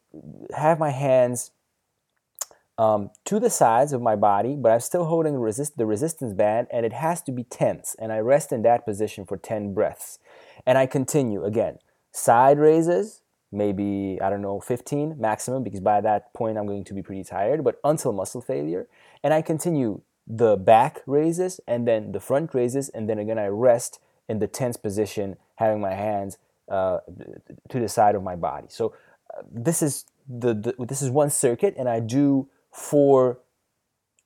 have 0.55 0.79
my 0.79 0.91
hands 0.91 1.51
um, 2.79 3.11
to 3.25 3.41
the 3.41 3.51
sides 3.51 3.93
of 3.93 4.01
my 4.01 4.15
body, 4.15 4.57
but 4.57 4.71
I'm 4.71 4.81
still 4.81 5.05
holding 5.07 5.35
the, 5.35 5.41
resist- 5.41 5.77
the 5.77 5.87
resistance 5.87 6.33
band, 6.33 6.69
and 6.71 6.87
it 6.87 6.93
has 6.93 7.23
to 7.23 7.33
be 7.33 7.45
tense. 7.45 7.97
And 7.99 8.13
I 8.13 8.19
rest 8.19 8.53
in 8.53 8.63
that 8.63 8.85
position 8.85 9.27
for 9.27 9.37
10 9.37 9.75
breaths. 9.75 10.19
And 10.65 10.79
I 10.79 10.87
continue 10.87 11.45
again 11.45 11.79
side 12.19 12.59
raises, 12.59 13.23
maybe, 13.51 14.19
I 14.21 14.31
don't 14.31 14.43
know, 14.43 14.61
15 14.61 15.17
maximum, 15.19 15.63
because 15.63 15.81
by 15.81 16.01
that 16.01 16.33
point 16.35 16.59
I'm 16.59 16.67
going 16.67 16.85
to 16.85 16.95
be 16.95 17.03
pretty 17.03 17.25
tired, 17.25 17.65
but 17.65 17.81
until 17.85 18.13
muscle 18.13 18.41
failure. 18.41 18.89
And 19.23 19.33
I 19.33 19.43
continue 19.43 20.03
the 20.27 20.57
back 20.57 21.03
raises 21.07 21.61
and 21.67 21.89
then 21.89 22.13
the 22.13 22.21
front 22.21 22.53
raises, 22.55 22.89
and 22.91 23.09
then 23.09 23.19
again 23.19 23.39
I 23.39 23.47
rest 23.47 24.01
in 24.29 24.41
the 24.41 24.47
tense 24.47 24.77
position, 24.77 25.37
having 25.57 25.81
my 25.81 25.95
hands 25.95 26.37
uh, 26.69 26.99
to 27.71 27.81
the 27.81 27.89
side 27.89 28.15
of 28.15 28.23
my 28.23 28.37
body. 28.37 28.67
So 28.69 28.95
uh, 29.35 29.43
this 29.51 29.81
is 29.81 30.05
the, 30.29 30.53
the 30.53 30.87
this 30.87 31.01
is 31.01 31.11
one 31.11 31.31
circuit, 31.31 31.75
and 31.79 31.89
I 31.89 32.01
do 32.01 32.49
four. 32.71 33.39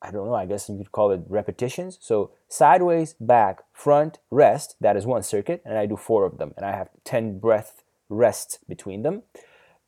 I 0.01 0.11
don't 0.11 0.27
know. 0.27 0.33
I 0.33 0.45
guess 0.45 0.67
you 0.67 0.77
could 0.77 0.91
call 0.91 1.11
it 1.11 1.21
repetitions. 1.29 1.97
So 2.01 2.31
sideways, 2.49 3.15
back, 3.21 3.63
front, 3.71 4.19
rest. 4.29 4.75
That 4.81 4.97
is 4.97 5.05
one 5.05 5.23
circuit, 5.23 5.61
and 5.63 5.77
I 5.77 5.85
do 5.85 5.95
four 5.95 6.25
of 6.25 6.37
them, 6.37 6.53
and 6.57 6.65
I 6.65 6.75
have 6.75 6.89
ten 7.05 7.39
breath 7.39 7.82
rests 8.09 8.59
between 8.67 9.03
them, 9.03 9.23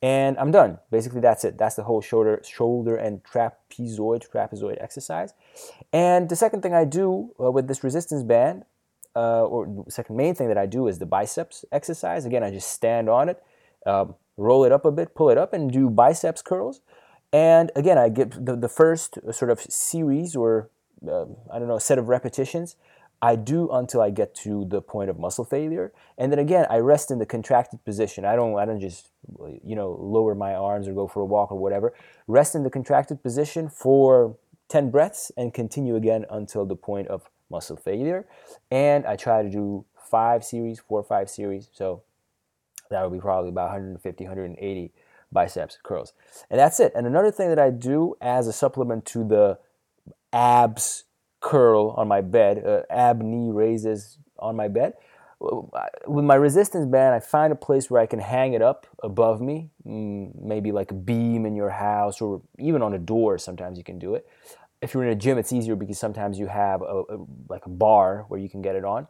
and 0.01 0.37
I'm 0.37 0.51
done. 0.51 0.79
Basically, 0.91 1.21
that's 1.21 1.43
it. 1.43 1.57
That's 1.57 1.75
the 1.75 1.83
whole 1.83 2.01
shoulder, 2.01 2.41
shoulder 2.45 2.95
and 2.95 3.23
trapezoid, 3.23 4.29
trapezoid 4.29 4.81
exercise. 4.81 5.33
And 5.91 6.29
the 6.29 6.35
second 6.35 6.61
thing 6.61 6.73
I 6.73 6.85
do 6.85 7.33
uh, 7.39 7.51
with 7.51 7.67
this 7.67 7.83
resistance 7.83 8.23
band 8.23 8.65
uh, 9.15 9.45
or 9.45 9.65
the 9.85 9.91
second 9.91 10.17
main 10.17 10.35
thing 10.35 10.47
that 10.49 10.57
I 10.57 10.65
do 10.65 10.87
is 10.87 10.99
the 10.99 11.05
biceps 11.05 11.65
exercise. 11.71 12.25
Again, 12.25 12.43
I 12.43 12.51
just 12.51 12.69
stand 12.69 13.09
on 13.09 13.29
it, 13.29 13.41
um, 13.85 14.15
roll 14.37 14.65
it 14.65 14.71
up 14.71 14.85
a 14.85 14.91
bit, 14.91 15.15
pull 15.15 15.29
it 15.29 15.37
up, 15.37 15.53
and 15.53 15.71
do 15.71 15.89
biceps 15.89 16.41
curls. 16.41 16.81
And 17.31 17.71
again, 17.75 17.97
I 17.97 18.09
get 18.09 18.45
the, 18.45 18.55
the 18.55 18.69
first 18.69 19.17
sort 19.31 19.51
of 19.51 19.59
series 19.61 20.35
or 20.35 20.69
uh, 21.07 21.25
I 21.51 21.59
don't 21.59 21.67
know, 21.67 21.77
set 21.77 21.97
of 21.97 22.09
repetitions. 22.09 22.75
I 23.21 23.35
do 23.35 23.69
until 23.71 24.01
I 24.01 24.09
get 24.09 24.35
to 24.35 24.65
the 24.65 24.81
point 24.81 25.09
of 25.09 25.17
muscle 25.17 25.45
failure, 25.45 25.91
and 26.17 26.31
then 26.31 26.39
again 26.39 26.65
I 26.69 26.77
rest 26.77 27.11
in 27.11 27.19
the 27.19 27.25
contracted 27.25 27.83
position. 27.83 28.25
I 28.25 28.35
don't 28.35 28.57
I 28.57 28.65
don't 28.65 28.79
just 28.79 29.09
you 29.63 29.75
know 29.75 29.97
lower 29.99 30.35
my 30.35 30.53
arms 30.53 30.87
or 30.87 30.93
go 30.93 31.07
for 31.07 31.21
a 31.21 31.25
walk 31.25 31.51
or 31.51 31.57
whatever. 31.57 31.93
Rest 32.27 32.55
in 32.55 32.63
the 32.63 32.69
contracted 32.69 33.23
position 33.23 33.69
for 33.69 34.37
10 34.69 34.91
breaths 34.91 35.31
and 35.37 35.53
continue 35.53 35.95
again 35.95 36.25
until 36.29 36.65
the 36.65 36.75
point 36.75 37.07
of 37.07 37.29
muscle 37.49 37.77
failure. 37.77 38.25
And 38.71 39.05
I 39.05 39.15
try 39.15 39.43
to 39.43 39.49
do 39.49 39.85
five 39.95 40.43
series, 40.43 40.79
four 40.79 40.99
or 40.99 41.03
five 41.03 41.29
series. 41.29 41.69
So 41.71 42.03
that 42.89 43.03
would 43.03 43.15
be 43.15 43.21
probably 43.21 43.49
about 43.49 43.65
150, 43.65 44.23
180 44.23 44.91
biceps 45.31 45.77
curls. 45.83 46.13
And 46.49 46.59
that's 46.59 46.79
it. 46.79 46.93
And 46.95 47.05
another 47.05 47.31
thing 47.31 47.49
that 47.49 47.59
I 47.59 47.69
do 47.69 48.15
as 48.21 48.47
a 48.47 48.53
supplement 48.53 49.05
to 49.07 49.23
the 49.23 49.59
abs 50.33 51.05
curl 51.51 51.93
on 51.97 52.07
my 52.07 52.21
bed, 52.21 52.53
uh, 52.65 52.81
ab 52.89 53.21
knee 53.21 53.51
raises 53.51 54.17
on 54.39 54.55
my 54.55 54.67
bed, 54.67 54.93
with 56.07 56.25
my 56.25 56.35
resistance 56.35 56.85
band, 56.85 57.13
I 57.13 57.19
find 57.19 57.51
a 57.51 57.55
place 57.67 57.91
where 57.91 58.01
I 58.01 58.05
can 58.05 58.19
hang 58.19 58.53
it 58.53 58.61
up 58.61 58.87
above 59.03 59.41
me, 59.41 59.69
mm, 59.85 60.31
maybe 60.41 60.71
like 60.71 60.91
a 60.91 60.95
beam 61.09 61.45
in 61.45 61.55
your 61.55 61.69
house 61.69 62.21
or 62.21 62.41
even 62.57 62.81
on 62.81 62.93
a 62.93 62.97
door. 62.97 63.37
Sometimes 63.37 63.77
you 63.77 63.83
can 63.83 63.99
do 63.99 64.15
it 64.15 64.25
if 64.81 64.93
you're 64.93 65.03
in 65.03 65.09
a 65.09 65.15
gym, 65.15 65.37
it's 65.37 65.51
easier 65.51 65.75
because 65.75 65.97
sometimes 65.97 66.37
you 66.37 66.47
have 66.47 66.81
a, 66.81 67.03
a 67.09 67.17
like 67.49 67.65
a 67.65 67.69
bar 67.69 68.25
where 68.27 68.39
you 68.39 68.49
can 68.49 68.61
get 68.61 68.75
it 68.75 68.85
on, 68.85 69.07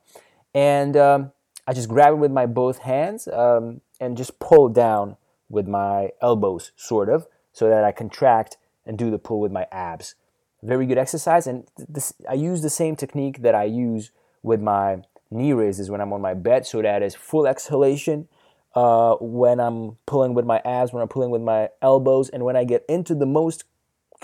and 0.54 0.96
um, 0.96 1.32
I 1.68 1.74
just 1.74 1.90
grab 1.90 2.14
it 2.14 2.18
with 2.18 2.32
my 2.32 2.46
both 2.46 2.80
hands 2.80 3.28
um, 3.28 3.82
and 4.00 4.16
just 4.16 4.40
pull 4.40 4.70
down 4.70 5.18
with 5.50 5.68
my 5.68 6.12
elbows, 6.22 6.72
sort 6.76 7.10
of, 7.10 7.28
so 7.52 7.70
that 7.70 7.84
I 7.84 7.92
contract 7.92 8.58
and 8.86 8.98
do 8.98 9.12
the 9.12 9.20
pull 9.20 9.40
with 9.40 9.52
my 9.52 9.68
abs. 9.72 10.16
Very 10.64 10.86
good 10.86 10.98
exercise, 10.98 11.48
and 11.48 11.68
this, 11.78 12.14
I 12.30 12.34
use 12.34 12.62
the 12.62 12.70
same 12.70 12.96
technique 12.96 13.42
that 13.42 13.54
I 13.54 13.66
use 13.66 14.12
with 14.42 14.62
my 14.62 15.04
knee 15.30 15.54
raises 15.54 15.90
when 15.90 16.02
I'm 16.02 16.14
on 16.14 16.22
my 16.22 16.34
bed, 16.34 16.66
so 16.66 16.82
that 16.82 17.04
is 17.04 17.16
full 17.16 17.46
exhalation. 17.46 18.28
Uh, 18.74 19.16
when 19.22 19.60
I'm 19.60 19.98
pulling 20.06 20.34
with 20.34 20.46
my 20.46 20.62
abs, 20.66 20.92
when 20.92 21.02
I'm 21.02 21.08
pulling 21.08 21.30
with 21.30 21.42
my 21.42 21.70
elbows, 21.82 22.30
and 22.30 22.44
when 22.44 22.56
I 22.56 22.64
get 22.64 22.84
into 22.90 23.16
the 23.16 23.26
most 23.26 23.64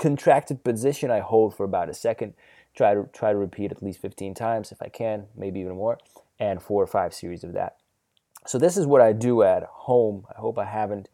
contracted 0.01 0.63
position 0.63 1.11
I 1.11 1.19
hold 1.19 1.55
for 1.55 1.63
about 1.63 1.89
a 1.89 1.93
second. 1.93 2.33
Try 2.75 2.93
to 2.93 3.07
try 3.13 3.31
to 3.31 3.37
repeat 3.37 3.71
at 3.71 3.83
least 3.83 4.01
15 4.01 4.33
times 4.33 4.71
if 4.71 4.81
I 4.81 4.87
can, 4.87 5.27
maybe 5.35 5.59
even 5.59 5.75
more, 5.75 5.99
and 6.39 6.61
four 6.61 6.81
or 6.81 6.87
five 6.87 7.13
series 7.13 7.43
of 7.43 7.53
that. 7.53 7.77
So 8.47 8.57
this 8.57 8.77
is 8.77 8.87
what 8.87 9.01
I 9.01 9.13
do 9.13 9.43
at 9.43 9.63
home. 9.63 10.25
I 10.35 10.39
hope 10.39 10.57
I 10.57 10.65
haven't 10.65 11.09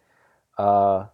uh, 0.58 1.08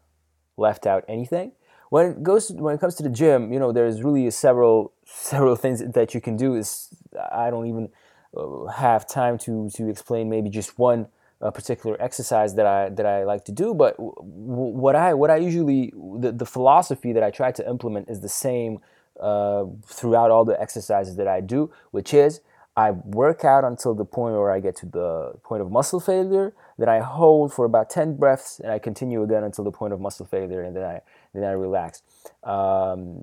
left 0.57 0.85
out 0.85 1.03
anything. 1.07 1.53
When 1.93 2.07
it 2.07 2.23
goes 2.23 2.47
to, 2.47 2.53
when 2.55 2.73
it 2.73 2.81
comes 2.81 2.95
to 2.95 3.03
the 3.03 3.09
gym, 3.21 3.53
you 3.53 3.59
know, 3.59 3.71
there's 3.71 4.01
really 4.01 4.27
several 4.31 4.93
several 5.05 5.55
things 5.55 5.77
that 5.97 6.15
you 6.15 6.21
can 6.21 6.35
do. 6.35 6.55
Is 6.55 6.89
I 7.31 7.51
don't 7.51 7.67
even 7.67 7.89
uh, 8.35 8.65
have 8.65 9.07
time 9.07 9.37
to 9.45 9.69
to 9.75 9.89
explain 9.89 10.27
maybe 10.27 10.49
just 10.49 10.79
one 10.79 11.05
a 11.39 11.51
particular 11.51 11.95
exercise 12.01 12.55
that 12.55 12.65
I 12.65 12.89
that 12.89 13.05
I 13.05 13.25
like 13.25 13.45
to 13.45 13.51
do. 13.51 13.75
But 13.75 13.95
w- 13.97 14.15
what 14.83 14.95
I 14.95 15.13
what 15.13 15.29
I 15.29 15.35
usually 15.35 15.93
the, 16.23 16.31
the 16.31 16.47
philosophy 16.47 17.13
that 17.13 17.21
I 17.21 17.29
try 17.29 17.51
to 17.51 17.69
implement 17.69 18.09
is 18.09 18.21
the 18.21 18.33
same 18.47 18.79
uh, 19.19 19.65
throughout 19.85 20.31
all 20.31 20.45
the 20.45 20.59
exercises 20.59 21.15
that 21.17 21.27
I 21.27 21.41
do, 21.41 21.69
which 21.91 22.11
is 22.11 22.41
I 22.75 22.89
work 22.89 23.45
out 23.45 23.63
until 23.63 23.93
the 23.93 24.05
point 24.05 24.33
where 24.33 24.49
I 24.49 24.59
get 24.59 24.75
to 24.77 24.87
the 24.87 25.33
point 25.43 25.61
of 25.61 25.69
muscle 25.69 25.99
failure. 25.99 26.55
Then 26.79 26.89
I 26.89 27.01
hold 27.01 27.53
for 27.53 27.65
about 27.65 27.91
ten 27.91 28.17
breaths, 28.17 28.59
and 28.59 28.71
I 28.71 28.79
continue 28.79 29.21
again 29.21 29.43
until 29.43 29.63
the 29.63 29.71
point 29.71 29.93
of 29.93 30.01
muscle 30.01 30.25
failure, 30.25 30.63
and 30.63 30.75
then 30.75 30.83
I 30.83 31.01
then 31.33 31.43
I 31.43 31.51
relax. 31.53 32.01
Um, 32.43 33.21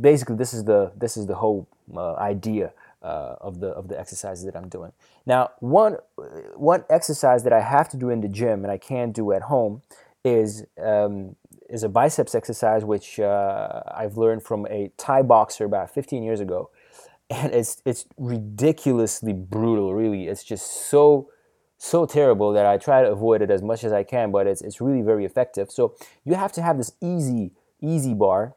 basically, 0.00 0.36
this 0.36 0.52
is 0.52 0.64
the 0.64 0.92
this 0.96 1.16
is 1.16 1.26
the 1.26 1.36
whole 1.36 1.68
uh, 1.94 2.14
idea 2.14 2.72
uh, 3.02 3.36
of 3.40 3.60
the 3.60 3.68
of 3.68 3.88
the 3.88 3.98
exercises 3.98 4.44
that 4.44 4.56
I'm 4.56 4.68
doing. 4.68 4.92
Now, 5.26 5.50
one 5.60 5.98
one 6.54 6.84
exercise 6.90 7.44
that 7.44 7.52
I 7.52 7.60
have 7.60 7.88
to 7.90 7.96
do 7.96 8.10
in 8.10 8.20
the 8.20 8.28
gym 8.28 8.64
and 8.64 8.72
I 8.72 8.78
can't 8.78 9.12
do 9.12 9.32
at 9.32 9.42
home 9.42 9.82
is 10.24 10.64
um, 10.82 11.36
is 11.68 11.82
a 11.82 11.88
biceps 11.88 12.34
exercise, 12.34 12.84
which 12.84 13.20
uh, 13.20 13.82
I've 13.88 14.16
learned 14.16 14.42
from 14.42 14.66
a 14.66 14.90
Thai 14.96 15.22
boxer 15.22 15.64
about 15.64 15.90
15 15.90 16.22
years 16.22 16.40
ago, 16.40 16.70
and 17.30 17.52
it's 17.52 17.82
it's 17.84 18.06
ridiculously 18.16 19.32
brutal. 19.32 19.94
Really, 19.94 20.28
it's 20.28 20.44
just 20.44 20.88
so 20.90 21.30
so 21.78 22.06
terrible 22.06 22.52
that 22.52 22.66
I 22.66 22.78
try 22.78 23.02
to 23.02 23.10
avoid 23.10 23.42
it 23.42 23.50
as 23.50 23.62
much 23.62 23.84
as 23.84 23.92
I 23.92 24.02
can, 24.02 24.30
but 24.30 24.46
it's 24.46 24.62
it's 24.62 24.80
really 24.80 25.02
very 25.02 25.24
effective. 25.24 25.70
So 25.70 25.94
you 26.24 26.34
have 26.34 26.52
to 26.52 26.62
have 26.62 26.78
this 26.78 26.92
easy 27.00 27.52
easy 27.80 28.14
bar 28.14 28.54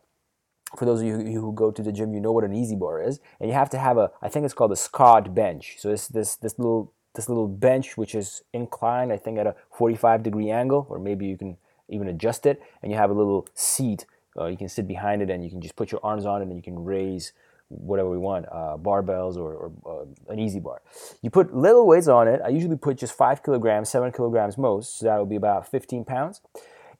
for 0.77 0.85
those 0.85 1.01
of 1.01 1.07
you 1.07 1.41
who 1.41 1.53
go 1.53 1.71
to 1.71 1.81
the 1.81 1.91
gym, 1.91 2.13
you 2.13 2.19
know 2.19 2.31
what 2.31 2.43
an 2.43 2.53
easy 2.53 2.75
bar 2.75 3.01
is, 3.01 3.19
and 3.39 3.49
you 3.49 3.55
have 3.55 3.69
to 3.71 3.79
have 3.79 3.97
a, 3.97 4.11
I 4.21 4.29
think 4.29 4.45
it's 4.45 4.53
called 4.53 4.71
a 4.71 4.75
Scott 4.75 5.33
bench. 5.33 5.77
So 5.79 5.89
it's 5.89 6.07
this 6.07 6.35
this 6.35 6.59
little 6.59 6.93
this 7.15 7.27
little 7.27 7.47
bench 7.47 7.97
which 7.97 8.13
is 8.13 8.43
inclined, 8.53 9.11
I 9.11 9.17
think 9.17 9.39
at 9.39 9.47
a 9.47 9.55
45 9.71 10.23
degree 10.23 10.51
angle, 10.51 10.85
or 10.89 10.99
maybe 10.99 11.25
you 11.25 11.37
can 11.37 11.57
even 11.89 12.07
adjust 12.07 12.45
it, 12.45 12.61
and 12.83 12.91
you 12.91 12.97
have 12.97 13.09
a 13.09 13.13
little 13.13 13.47
seat. 13.55 14.05
Uh, 14.39 14.45
you 14.45 14.57
can 14.57 14.69
sit 14.69 14.87
behind 14.87 15.21
it, 15.21 15.29
and 15.29 15.43
you 15.43 15.49
can 15.49 15.59
just 15.59 15.75
put 15.75 15.91
your 15.91 16.01
arms 16.03 16.25
on 16.25 16.41
it, 16.41 16.45
and 16.45 16.55
you 16.55 16.61
can 16.61 16.83
raise 16.83 17.33
whatever 17.69 18.09
we 18.09 18.17
want, 18.17 18.45
uh, 18.51 18.77
barbells 18.77 19.37
or, 19.37 19.53
or 19.53 19.71
uh, 19.85 20.31
an 20.33 20.39
easy 20.39 20.59
bar. 20.59 20.81
You 21.21 21.29
put 21.29 21.55
little 21.55 21.87
weights 21.87 22.07
on 22.07 22.27
it. 22.27 22.41
I 22.43 22.49
usually 22.49 22.77
put 22.77 22.97
just 22.97 23.13
five 23.13 23.43
kilograms, 23.43 23.89
seven 23.89 24.11
kilograms 24.11 24.57
most, 24.57 24.99
so 24.99 25.05
that 25.05 25.19
would 25.19 25.29
be 25.29 25.35
about 25.35 25.69
15 25.69 26.05
pounds, 26.05 26.41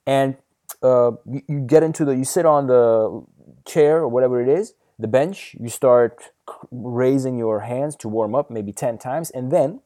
and 0.06 0.38
uh, 0.82 1.12
you, 1.26 1.42
you 1.48 1.60
get 1.60 1.84
into 1.84 2.06
the, 2.06 2.16
you 2.16 2.24
sit 2.24 2.46
on 2.46 2.68
the 2.68 3.24
chair 3.66 3.98
or 3.98 4.08
whatever 4.08 4.42
it 4.42 4.48
is, 4.48 4.74
the 4.98 5.08
bench, 5.08 5.56
you 5.60 5.70
start 5.70 6.32
raising 6.72 7.38
your 7.38 7.62
hands 7.62 7.96
to 7.98 8.08
warm 8.08 8.36
up 8.36 8.50
maybe 8.50 8.72
10 8.72 8.98
times, 8.98 9.30
and 9.30 9.52
then 9.52 9.82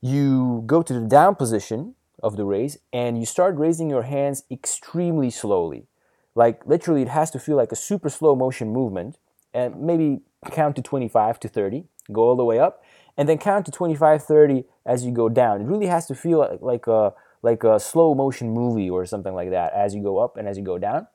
you 0.00 0.62
go 0.66 0.82
to 0.82 0.92
the 0.92 1.06
down 1.06 1.34
position 1.34 1.94
of 2.22 2.36
the 2.36 2.44
raise 2.44 2.78
and 2.92 3.18
you 3.18 3.26
start 3.26 3.56
raising 3.56 3.90
your 3.90 4.02
hands 4.02 4.44
extremely 4.50 5.30
slowly. 5.30 5.86
Like 6.34 6.66
literally, 6.66 7.02
it 7.02 7.08
has 7.08 7.30
to 7.32 7.38
feel 7.38 7.56
like 7.56 7.72
a 7.72 7.76
super 7.76 8.10
slow 8.10 8.34
motion 8.36 8.72
movement, 8.72 9.16
and 9.56 9.80
maybe 9.80 10.20
count 10.50 10.76
to 10.76 10.82
25 10.82 11.40
to 11.40 11.48
30, 11.48 11.84
go 12.12 12.20
all 12.20 12.36
the 12.36 12.44
way 12.44 12.58
up, 12.58 12.84
and 13.16 13.26
then 13.26 13.38
count 13.38 13.64
to 13.64 13.72
25, 13.72 14.22
30 14.22 14.64
as 14.84 15.04
you 15.04 15.10
go 15.10 15.30
down. 15.30 15.62
It 15.62 15.64
really 15.64 15.86
has 15.86 16.06
to 16.06 16.14
feel 16.14 16.58
like 16.60 16.86
a 16.86 17.14
like 17.42 17.64
a 17.64 17.78
slow 17.80 18.14
motion 18.14 18.50
movie 18.50 18.90
or 18.90 19.06
something 19.06 19.34
like 19.34 19.50
that 19.50 19.72
as 19.72 19.94
you 19.94 20.02
go 20.02 20.18
up 20.18 20.36
and 20.36 20.48
as 20.48 20.58
you 20.58 20.64
go 20.64 20.78
down. 20.78 21.06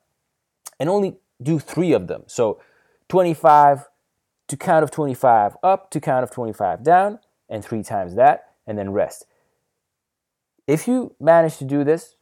And 0.80 0.88
only 0.88 1.18
do 1.42 1.58
three 1.58 1.92
of 1.92 2.06
them. 2.06 2.22
So 2.26 2.60
25 3.08 3.86
to 4.48 4.56
count 4.56 4.82
of 4.82 4.90
25 4.90 5.56
up 5.62 5.90
to 5.90 6.00
count 6.00 6.24
of 6.24 6.30
25 6.30 6.82
down, 6.82 7.20
and 7.48 7.64
three 7.64 7.82
times 7.82 8.16
that, 8.16 8.54
and 8.66 8.76
then 8.76 8.90
rest. 8.90 9.26
If 10.66 10.88
you 10.88 11.14
manage 11.20 11.58
to 11.58 11.64
do 11.64 11.84
this, 11.84 12.16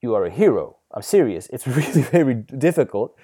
you 0.00 0.14
are 0.14 0.24
a 0.24 0.30
hero. 0.30 0.76
I'm 0.92 1.02
serious. 1.02 1.48
It's 1.52 1.66
really 1.78 2.02
very 2.02 2.34
difficult 2.34 3.14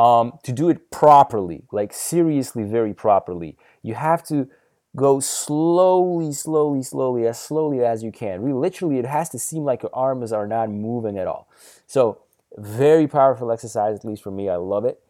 um, 0.00 0.38
to 0.44 0.52
do 0.52 0.70
it 0.70 0.90
properly, 0.90 1.64
like 1.72 1.92
seriously, 1.92 2.64
very 2.64 2.94
properly. 2.94 3.58
You 3.82 3.94
have 3.94 4.22
to 4.28 4.48
go 4.96 5.20
slowly, 5.20 6.32
slowly, 6.32 6.82
slowly, 6.82 7.26
as 7.26 7.38
slowly 7.38 7.84
as 7.84 8.02
you 8.02 8.10
can. 8.10 8.40
Really, 8.40 8.58
literally, 8.58 8.98
it 8.98 9.04
has 9.04 9.28
to 9.28 9.38
seem 9.38 9.62
like 9.62 9.82
your 9.82 9.94
arms 9.94 10.32
are 10.32 10.46
not 10.46 10.70
moving 10.70 11.18
at 11.18 11.26
all. 11.26 11.48
So 11.86 12.22
very 12.56 13.06
powerful 13.06 13.52
exercise, 13.52 13.94
at 13.98 14.04
least 14.06 14.22
for 14.22 14.30
me. 14.30 14.48
I 14.48 14.56
love 14.56 14.86
it, 14.86 15.02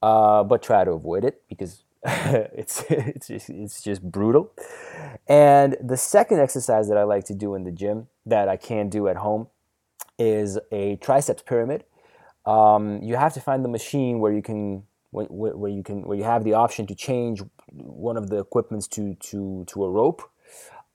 uh, 0.00 0.42
but 0.42 0.62
try 0.62 0.84
to 0.84 0.92
avoid 0.92 1.26
it 1.26 1.42
because 1.46 1.84
it's 2.06 2.82
it's 2.88 3.26
just, 3.26 3.50
it's 3.50 3.82
just 3.82 4.02
brutal. 4.10 4.52
And 5.28 5.76
the 5.82 5.98
second 5.98 6.40
exercise 6.40 6.88
that 6.88 6.96
I 6.96 7.02
like 7.02 7.24
to 7.24 7.34
do 7.34 7.54
in 7.54 7.64
the 7.64 7.72
gym, 7.72 8.08
that 8.24 8.48
I 8.48 8.56
can 8.56 8.88
do 8.88 9.06
at 9.06 9.16
home 9.16 9.48
is 10.18 10.58
a 10.72 10.96
triceps 10.96 11.42
pyramid. 11.42 11.84
Um, 12.46 13.02
you 13.02 13.16
have 13.16 13.34
to 13.34 13.40
find 13.40 13.64
the 13.64 13.68
machine 13.68 14.20
where 14.20 14.32
you 14.32 14.42
can 14.42 14.84
where, 15.10 15.26
where 15.26 15.70
you 15.70 15.82
can 15.82 16.02
where 16.02 16.16
you 16.16 16.24
have 16.24 16.44
the 16.44 16.54
option 16.54 16.86
to 16.86 16.94
change 16.94 17.42
one 17.72 18.16
of 18.16 18.30
the 18.30 18.38
equipments 18.38 18.86
to 18.88 19.14
to 19.14 19.64
to 19.66 19.84
a 19.84 19.90
rope. 19.90 20.22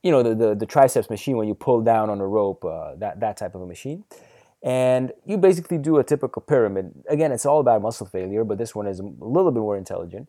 You 0.03 0.11
know 0.11 0.23
the 0.23 0.35
the, 0.35 0.55
the 0.55 0.65
triceps 0.65 1.09
machine 1.09 1.37
when 1.37 1.47
you 1.47 1.55
pull 1.55 1.81
down 1.81 2.09
on 2.09 2.19
a 2.21 2.27
rope, 2.27 2.63
uh, 2.65 2.95
that 2.95 3.19
that 3.19 3.37
type 3.37 3.55
of 3.55 3.61
a 3.61 3.67
machine. 3.67 4.03
And 4.63 5.13
you 5.25 5.37
basically 5.37 5.77
do 5.77 5.97
a 5.97 6.03
typical 6.03 6.41
pyramid. 6.41 6.91
Again, 7.07 7.31
it's 7.31 7.45
all 7.45 7.59
about 7.59 7.83
muscle 7.83 8.07
failure, 8.07 8.43
but 8.43 8.57
this 8.57 8.73
one 8.73 8.87
is 8.87 8.99
a 8.99 9.03
little 9.03 9.51
bit 9.51 9.59
more 9.59 9.77
intelligent. 9.77 10.27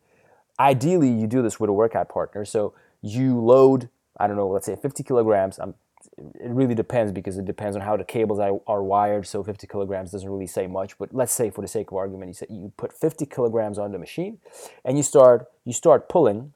Ideally, 0.61 1.09
you 1.09 1.27
do 1.27 1.41
this 1.41 1.59
with 1.59 1.71
a 1.71 1.73
workout 1.73 2.11
partner. 2.11 2.45
So 2.45 2.75
you 3.01 3.41
load, 3.41 3.89
I 4.21 4.27
don't 4.27 4.37
know, 4.37 4.49
let's 4.49 4.67
say 4.67 4.77
50 4.77 5.03
kilograms. 5.05 5.59
I'm 5.59 5.75
it 6.19 6.51
really 6.51 6.75
depends 6.75 7.13
because 7.13 7.37
it 7.37 7.45
depends 7.45 7.77
on 7.77 7.83
how 7.83 7.97
the 7.97 8.05
cables 8.05 8.39
are 8.39 8.83
wired. 8.83 9.27
So 9.27 9.45
50 9.45 9.67
kilograms 9.67 10.13
doesn't 10.13 10.29
really 10.29 10.47
say 10.47 10.67
much, 10.67 10.99
but 10.99 11.15
let's 11.15 11.33
say 11.33 11.51
for 11.51 11.61
the 11.61 11.69
sake 11.69 11.91
of 11.91 11.97
argument, 11.97 12.29
you 12.29 12.35
say 12.35 12.47
you 12.49 12.73
put 12.77 12.93
50 12.93 13.27
kilograms 13.27 13.79
on 13.79 13.93
the 13.93 13.99
machine, 13.99 14.39
and 14.85 14.97
you 14.97 15.03
start 15.03 15.47
you 15.65 15.73
start 15.73 16.09
pulling, 16.09 16.55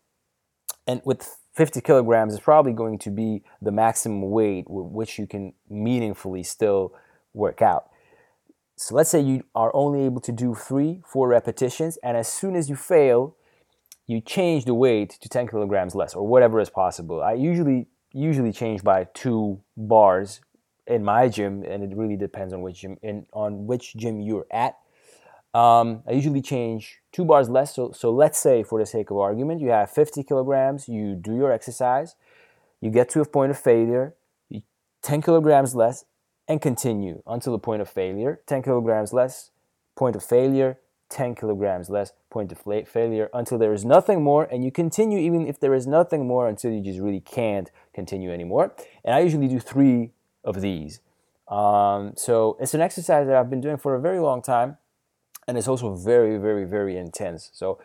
and 0.87 1.03
with 1.05 1.37
50 1.55 1.81
kilograms 1.81 2.33
is 2.33 2.40
probably 2.40 2.73
going 2.73 2.99
to 3.01 3.11
be 3.11 3.42
the 3.61 3.73
maximum 3.73 4.31
weight 4.31 4.70
with 4.70 4.87
which 4.87 5.18
you 5.18 5.27
can 5.27 5.53
meaningfully 5.68 6.42
still 6.42 6.94
work 7.35 7.61
out. 7.61 7.90
So 8.77 8.94
let's 8.94 9.11
say 9.11 9.20
you 9.20 9.44
are 9.55 9.70
only 9.75 10.05
able 10.07 10.23
to 10.23 10.33
do 10.33 10.55
three, 10.55 11.03
four 11.07 11.29
repetitions, 11.29 11.99
and 12.03 12.16
as 12.16 12.29
soon 12.29 12.57
as 12.57 12.70
you 12.70 12.77
fail, 12.77 13.37
you 14.07 14.23
change 14.23 14.64
the 14.64 14.75
weight 14.75 15.11
to 15.20 15.29
10 15.29 15.49
kilograms 15.49 15.94
less 15.94 16.14
or 16.14 16.27
whatever 16.27 16.61
is 16.61 16.70
possible. 16.70 17.23
I 17.23 17.35
usually 17.35 17.88
usually 18.12 18.53
change 18.53 18.83
by 18.83 19.05
two 19.14 19.61
bars 19.77 20.40
in 20.87 21.05
my 21.05 21.29
gym, 21.29 21.62
and 21.62 21.83
it 21.83 21.96
really 21.96 22.16
depends 22.16 22.53
on 22.53 22.62
which 22.62 22.81
gym 22.81 22.99
in, 23.03 23.27
on 23.33 23.66
which 23.66 23.94
gym 23.96 24.20
you're 24.20 24.46
at. 24.51 24.77
Um, 25.53 26.03
I 26.07 26.12
usually 26.12 26.42
change 26.42 27.01
two 27.12 27.25
bars 27.25 27.49
less. 27.49 27.75
So, 27.75 27.92
so 27.92 28.12
let's 28.12 28.38
say, 28.38 28.62
for 28.62 28.79
the 28.79 28.87
sake 28.87 29.11
of 29.11 29.16
argument, 29.16 29.61
you 29.61 29.70
have 29.70 29.90
50 29.90 30.23
kilograms. 30.23 30.88
You 30.88 31.14
do 31.14 31.35
your 31.35 31.53
exercise, 31.53 32.14
you 32.81 32.90
get 32.90 33.09
to 33.11 33.20
a 33.20 33.25
point 33.25 33.51
of 33.51 33.59
failure, 33.59 34.14
10 35.03 35.23
kilograms 35.23 35.75
less, 35.75 36.05
and 36.49 36.61
continue 36.61 37.23
until 37.27 37.53
the 37.53 37.59
point 37.59 37.83
of 37.83 37.88
failure. 37.88 38.40
10 38.46 38.62
kilograms 38.62 39.12
less, 39.12 39.51
point 39.96 40.16
of 40.16 40.25
failure, 40.25 40.79
10 41.11 41.35
kilograms 41.35 41.90
less, 41.90 42.12
point 42.31 42.53
of 42.53 42.59
failure, 42.88 43.29
until 43.35 43.59
there 43.59 43.73
is 43.73 43.85
nothing 43.85 44.23
more, 44.23 44.44
and 44.44 44.64
you 44.64 44.70
continue 44.70 45.18
even 45.18 45.46
if 45.46 45.61
there 45.61 45.75
is 45.75 45.87
nothing 45.87 46.27
more 46.27 46.49
until 46.49 46.70
you 46.70 46.81
just 46.81 47.01
really 47.01 47.20
can't 47.20 47.70
continue 47.92 48.33
anymore. 48.33 48.75
And 49.05 49.14
I 49.14 49.20
usually 49.20 49.49
do 49.49 49.61
three 49.61 50.12
of 50.44 50.61
these. 50.61 51.01
Um, 51.49 52.12
so 52.16 52.57
it's 52.61 52.75
an 52.75 52.81
exercise 52.81 53.27
that 53.27 53.37
I've 53.37 53.51
been 53.51 53.61
doing 53.61 53.77
for 53.77 53.94
a 53.94 54.01
very 54.01 54.20
long 54.20 54.40
time, 54.40 54.79
and 55.49 55.59
it's 55.59 55.68
also 55.68 55.94
very, 55.94 56.38
very, 56.38 56.64
very 56.64 56.96
intense. 56.96 57.51
So 57.53 57.81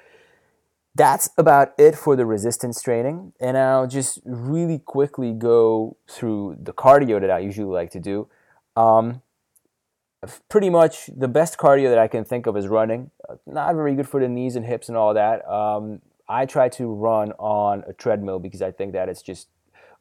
that's 0.93 1.29
about 1.37 1.73
it 1.77 1.95
for 1.95 2.15
the 2.15 2.25
resistance 2.25 2.81
training. 2.81 3.33
And 3.39 3.57
I'll 3.57 3.87
just 3.87 4.19
really 4.23 4.79
quickly 4.79 5.33
go 5.33 5.97
through 6.07 6.57
the 6.61 6.73
cardio 6.73 7.19
that 7.19 7.29
I 7.29 7.39
usually 7.39 7.73
like 7.73 7.91
to 7.91 7.99
do. 7.99 8.27
Um, 8.77 9.21
pretty 10.49 10.69
much 10.69 11.09
the 11.15 11.27
best 11.27 11.57
cardio 11.57 11.89
that 11.89 11.99
I 11.99 12.07
can 12.07 12.23
think 12.23 12.45
of 12.47 12.55
is 12.57 12.67
running. 12.67 13.11
Not 13.45 13.75
very 13.75 13.95
good 13.95 14.07
for 14.07 14.19
the 14.19 14.27
knees 14.27 14.55
and 14.55 14.65
hips 14.65 14.89
and 14.89 14.97
all 14.97 15.13
that. 15.13 15.47
Um, 15.49 16.01
I 16.27 16.45
try 16.45 16.69
to 16.69 16.93
run 16.93 17.31
on 17.33 17.83
a 17.87 17.93
treadmill 17.93 18.39
because 18.39 18.61
I 18.61 18.71
think 18.71 18.93
that 18.93 19.09
it's 19.09 19.21
just 19.21 19.47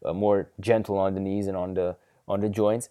uh, 0.05 0.13
more 0.13 0.51
gentle 0.61 0.99
on 0.99 1.15
the 1.15 1.21
knees 1.21 1.47
and 1.47 1.57
on 1.57 1.75
the 1.75 1.97
on 2.27 2.41
the 2.41 2.49
joints. 2.49 2.89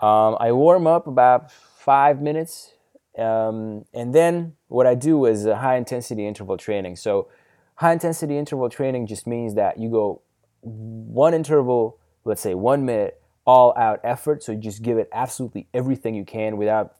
Um, 0.00 0.36
I 0.40 0.50
warm 0.50 0.86
up 0.86 1.06
about 1.06 1.52
five 1.52 2.20
minutes, 2.20 2.74
um, 3.16 3.84
and 3.94 4.12
then 4.12 4.54
what 4.66 4.86
I 4.86 4.96
do 4.96 5.26
is 5.26 5.46
a 5.46 5.56
high 5.56 5.76
intensity 5.76 6.26
interval 6.26 6.56
training. 6.56 6.96
So 6.96 7.28
high 7.76 7.92
intensity 7.92 8.36
interval 8.36 8.68
training 8.68 9.06
just 9.06 9.26
means 9.26 9.54
that 9.54 9.78
you 9.78 9.88
go 9.88 10.22
one 10.62 11.34
interval, 11.34 11.98
let's 12.24 12.40
say 12.40 12.54
one 12.54 12.84
minute, 12.84 13.21
all 13.44 13.74
out 13.76 14.00
effort. 14.04 14.42
So 14.42 14.52
you 14.52 14.58
just 14.58 14.82
give 14.82 14.98
it 14.98 15.08
absolutely 15.12 15.66
everything 15.74 16.14
you 16.14 16.24
can 16.24 16.56
without 16.56 16.94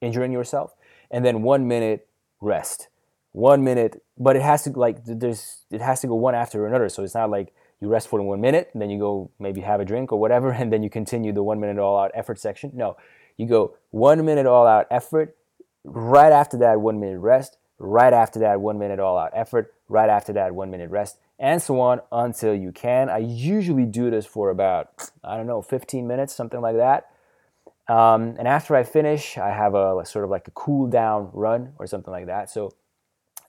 injuring 0.00 0.32
yourself. 0.32 0.74
And 1.10 1.24
then 1.24 1.42
one 1.42 1.66
minute 1.66 2.08
rest. 2.40 2.88
One 3.32 3.64
minute, 3.64 4.02
but 4.18 4.36
it 4.36 4.42
has 4.42 4.64
to 4.64 4.70
like 4.70 5.04
there's 5.06 5.62
it 5.70 5.80
has 5.80 6.00
to 6.02 6.06
go 6.06 6.14
one 6.14 6.34
after 6.34 6.66
another. 6.66 6.90
So 6.90 7.02
it's 7.02 7.14
not 7.14 7.30
like 7.30 7.54
you 7.80 7.88
rest 7.88 8.08
for 8.08 8.20
one 8.22 8.40
minute 8.42 8.68
and 8.74 8.82
then 8.82 8.90
you 8.90 8.98
go 8.98 9.30
maybe 9.38 9.62
have 9.62 9.80
a 9.80 9.86
drink 9.86 10.12
or 10.12 10.20
whatever, 10.20 10.50
and 10.52 10.72
then 10.72 10.82
you 10.82 10.90
continue 10.90 11.32
the 11.32 11.42
one 11.42 11.58
minute 11.58 11.78
all 11.78 11.98
out 11.98 12.10
effort 12.14 12.38
section. 12.38 12.72
No, 12.74 12.96
you 13.38 13.46
go 13.46 13.74
one 13.90 14.24
minute 14.24 14.46
all 14.46 14.66
out 14.66 14.86
effort, 14.90 15.34
right 15.84 16.30
after 16.30 16.58
that 16.58 16.80
one 16.80 17.00
minute 17.00 17.20
rest, 17.20 17.56
right 17.78 18.12
after 18.12 18.38
that 18.40 18.60
one 18.60 18.78
minute 18.78 19.00
all 19.00 19.16
out 19.18 19.32
effort, 19.34 19.72
right 19.92 20.08
after 20.08 20.32
that 20.32 20.54
one 20.54 20.70
minute 20.70 20.90
rest, 20.90 21.18
and 21.38 21.60
so 21.60 21.80
on 21.80 22.00
until 22.10 22.54
you 22.54 22.72
can. 22.72 23.08
I 23.08 23.18
usually 23.18 23.84
do 23.84 24.10
this 24.10 24.26
for 24.26 24.50
about, 24.50 25.10
I 25.22 25.36
don't 25.36 25.46
know, 25.46 25.60
15 25.60 26.06
minutes, 26.06 26.34
something 26.34 26.60
like 26.60 26.76
that. 26.76 27.10
Um, 27.88 28.36
and 28.38 28.48
after 28.48 28.74
I 28.74 28.84
finish, 28.84 29.36
I 29.36 29.50
have 29.50 29.74
a 29.74 30.04
sort 30.06 30.24
of 30.24 30.30
like 30.30 30.48
a 30.48 30.52
cool 30.52 30.86
down 30.86 31.30
run 31.32 31.74
or 31.78 31.86
something 31.86 32.12
like 32.12 32.26
that. 32.26 32.48
So 32.48 32.72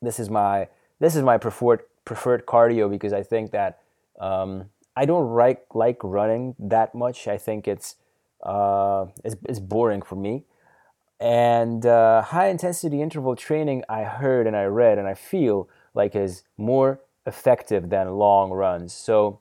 this 0.02 0.20
is 0.20 0.30
my 0.30 0.68
this 1.00 1.16
is 1.16 1.24
my 1.24 1.38
preferred 1.38 1.82
preferred 2.04 2.46
cardio 2.46 2.90
because 2.90 3.14
I 3.14 3.24
think 3.24 3.52
that 3.52 3.80
um, 4.20 4.70
I 4.96 5.06
don't 5.06 5.34
like 5.34 5.66
like 5.74 5.98
running 6.04 6.56
that 6.60 6.94
much. 6.94 7.28
I 7.28 7.38
think 7.38 7.68
it's 7.68 7.96
uh, 8.42 9.06
it's, 9.24 9.36
it's 9.48 9.60
boring 9.60 10.02
for 10.02 10.16
me. 10.16 10.44
And 11.20 11.86
uh, 11.86 12.22
high 12.22 12.48
intensity 12.50 13.02
interval 13.02 13.36
training, 13.36 13.84
I 13.88 14.04
heard 14.04 14.46
and 14.46 14.58
I 14.58 14.66
read 14.66 14.98
and 14.98 15.08
I 15.08 15.14
feel 15.14 15.70
like 15.94 16.16
is 16.16 16.44
more 16.58 17.00
effective 17.26 17.90
than 17.90 18.10
long 18.12 18.52
runs. 18.52 18.94
So 18.94 19.40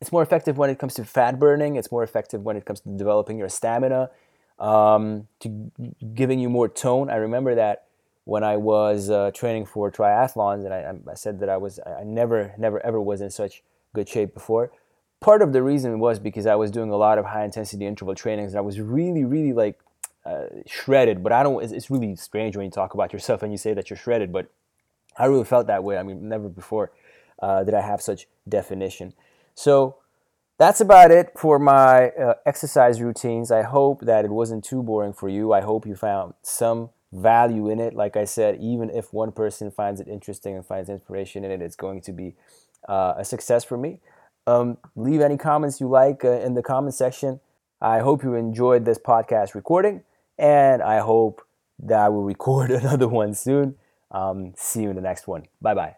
it's 0.00 0.12
more 0.12 0.22
effective 0.22 0.58
when 0.58 0.70
it 0.70 0.78
comes 0.78 0.94
to 0.94 1.04
fat 1.04 1.38
burning. 1.38 1.76
It's 1.76 1.90
more 1.90 2.02
effective 2.02 2.42
when 2.42 2.56
it 2.56 2.64
comes 2.64 2.80
to 2.80 2.88
developing 2.90 3.38
your 3.38 3.48
stamina, 3.48 4.10
um, 4.58 5.26
to 5.40 5.70
giving 6.14 6.38
you 6.38 6.48
more 6.48 6.68
tone. 6.68 7.10
I 7.10 7.16
remember 7.16 7.54
that 7.54 7.86
when 8.24 8.44
I 8.44 8.56
was 8.58 9.08
uh, 9.08 9.30
training 9.32 9.66
for 9.66 9.90
triathlons, 9.90 10.64
and 10.64 10.74
I, 10.74 11.10
I, 11.10 11.14
said 11.14 11.40
that 11.40 11.48
I 11.48 11.56
was 11.56 11.80
I 11.86 12.04
never 12.04 12.54
never 12.58 12.84
ever 12.84 13.00
was 13.00 13.20
in 13.20 13.30
such 13.30 13.62
good 13.94 14.08
shape 14.08 14.34
before. 14.34 14.70
Part 15.20 15.42
of 15.42 15.52
the 15.52 15.62
reason 15.62 15.98
was 15.98 16.18
because 16.18 16.46
I 16.46 16.54
was 16.54 16.70
doing 16.70 16.90
a 16.90 16.96
lot 16.96 17.18
of 17.18 17.24
high 17.24 17.44
intensity 17.44 17.86
interval 17.86 18.14
trainings, 18.14 18.52
and 18.52 18.58
I 18.58 18.60
was 18.60 18.80
really 18.80 19.24
really 19.24 19.52
like 19.52 19.80
uh, 20.26 20.44
shredded. 20.66 21.22
But 21.22 21.32
I 21.32 21.42
don't. 21.42 21.62
It's, 21.62 21.72
it's 21.72 21.90
really 21.90 22.14
strange 22.16 22.56
when 22.56 22.66
you 22.66 22.70
talk 22.70 22.94
about 22.94 23.12
yourself 23.12 23.42
and 23.42 23.50
you 23.50 23.58
say 23.58 23.72
that 23.74 23.88
you're 23.88 23.96
shredded, 23.96 24.30
but 24.30 24.50
I 25.18 25.26
really 25.26 25.44
felt 25.44 25.66
that 25.66 25.84
way. 25.84 25.98
I 25.98 26.02
mean, 26.02 26.28
never 26.28 26.48
before 26.48 26.92
uh, 27.42 27.64
did 27.64 27.74
I 27.74 27.80
have 27.80 28.00
such 28.00 28.26
definition. 28.48 29.14
So 29.54 29.96
that's 30.58 30.80
about 30.80 31.10
it 31.10 31.30
for 31.36 31.58
my 31.58 32.10
uh, 32.10 32.34
exercise 32.46 33.00
routines. 33.00 33.50
I 33.50 33.62
hope 33.62 34.02
that 34.02 34.24
it 34.24 34.30
wasn't 34.30 34.64
too 34.64 34.82
boring 34.82 35.12
for 35.12 35.28
you. 35.28 35.52
I 35.52 35.60
hope 35.60 35.86
you 35.86 35.94
found 35.94 36.34
some 36.42 36.90
value 37.12 37.68
in 37.68 37.80
it. 37.80 37.94
Like 37.94 38.16
I 38.16 38.24
said, 38.24 38.58
even 38.60 38.90
if 38.90 39.12
one 39.12 39.32
person 39.32 39.70
finds 39.70 40.00
it 40.00 40.08
interesting 40.08 40.56
and 40.56 40.66
finds 40.66 40.88
inspiration 40.88 41.44
in 41.44 41.50
it, 41.50 41.62
it's 41.62 41.76
going 41.76 42.00
to 42.02 42.12
be 42.12 42.34
uh, 42.88 43.14
a 43.16 43.24
success 43.24 43.64
for 43.64 43.76
me. 43.76 44.00
Um, 44.46 44.78
leave 44.96 45.20
any 45.20 45.36
comments 45.36 45.80
you 45.80 45.88
like 45.88 46.24
uh, 46.24 46.40
in 46.40 46.54
the 46.54 46.62
comment 46.62 46.94
section. 46.94 47.40
I 47.80 48.00
hope 48.00 48.24
you 48.24 48.34
enjoyed 48.34 48.84
this 48.84 48.98
podcast 48.98 49.54
recording, 49.54 50.02
and 50.38 50.82
I 50.82 50.98
hope 50.98 51.42
that 51.78 52.00
I 52.00 52.08
will 52.08 52.24
record 52.24 52.70
another 52.72 53.06
one 53.08 53.34
soon. 53.34 53.76
Um, 54.10 54.54
see 54.56 54.82
you 54.82 54.90
in 54.90 54.96
the 54.96 55.02
next 55.02 55.28
one. 55.28 55.44
Bye 55.60 55.74
bye. 55.74 55.97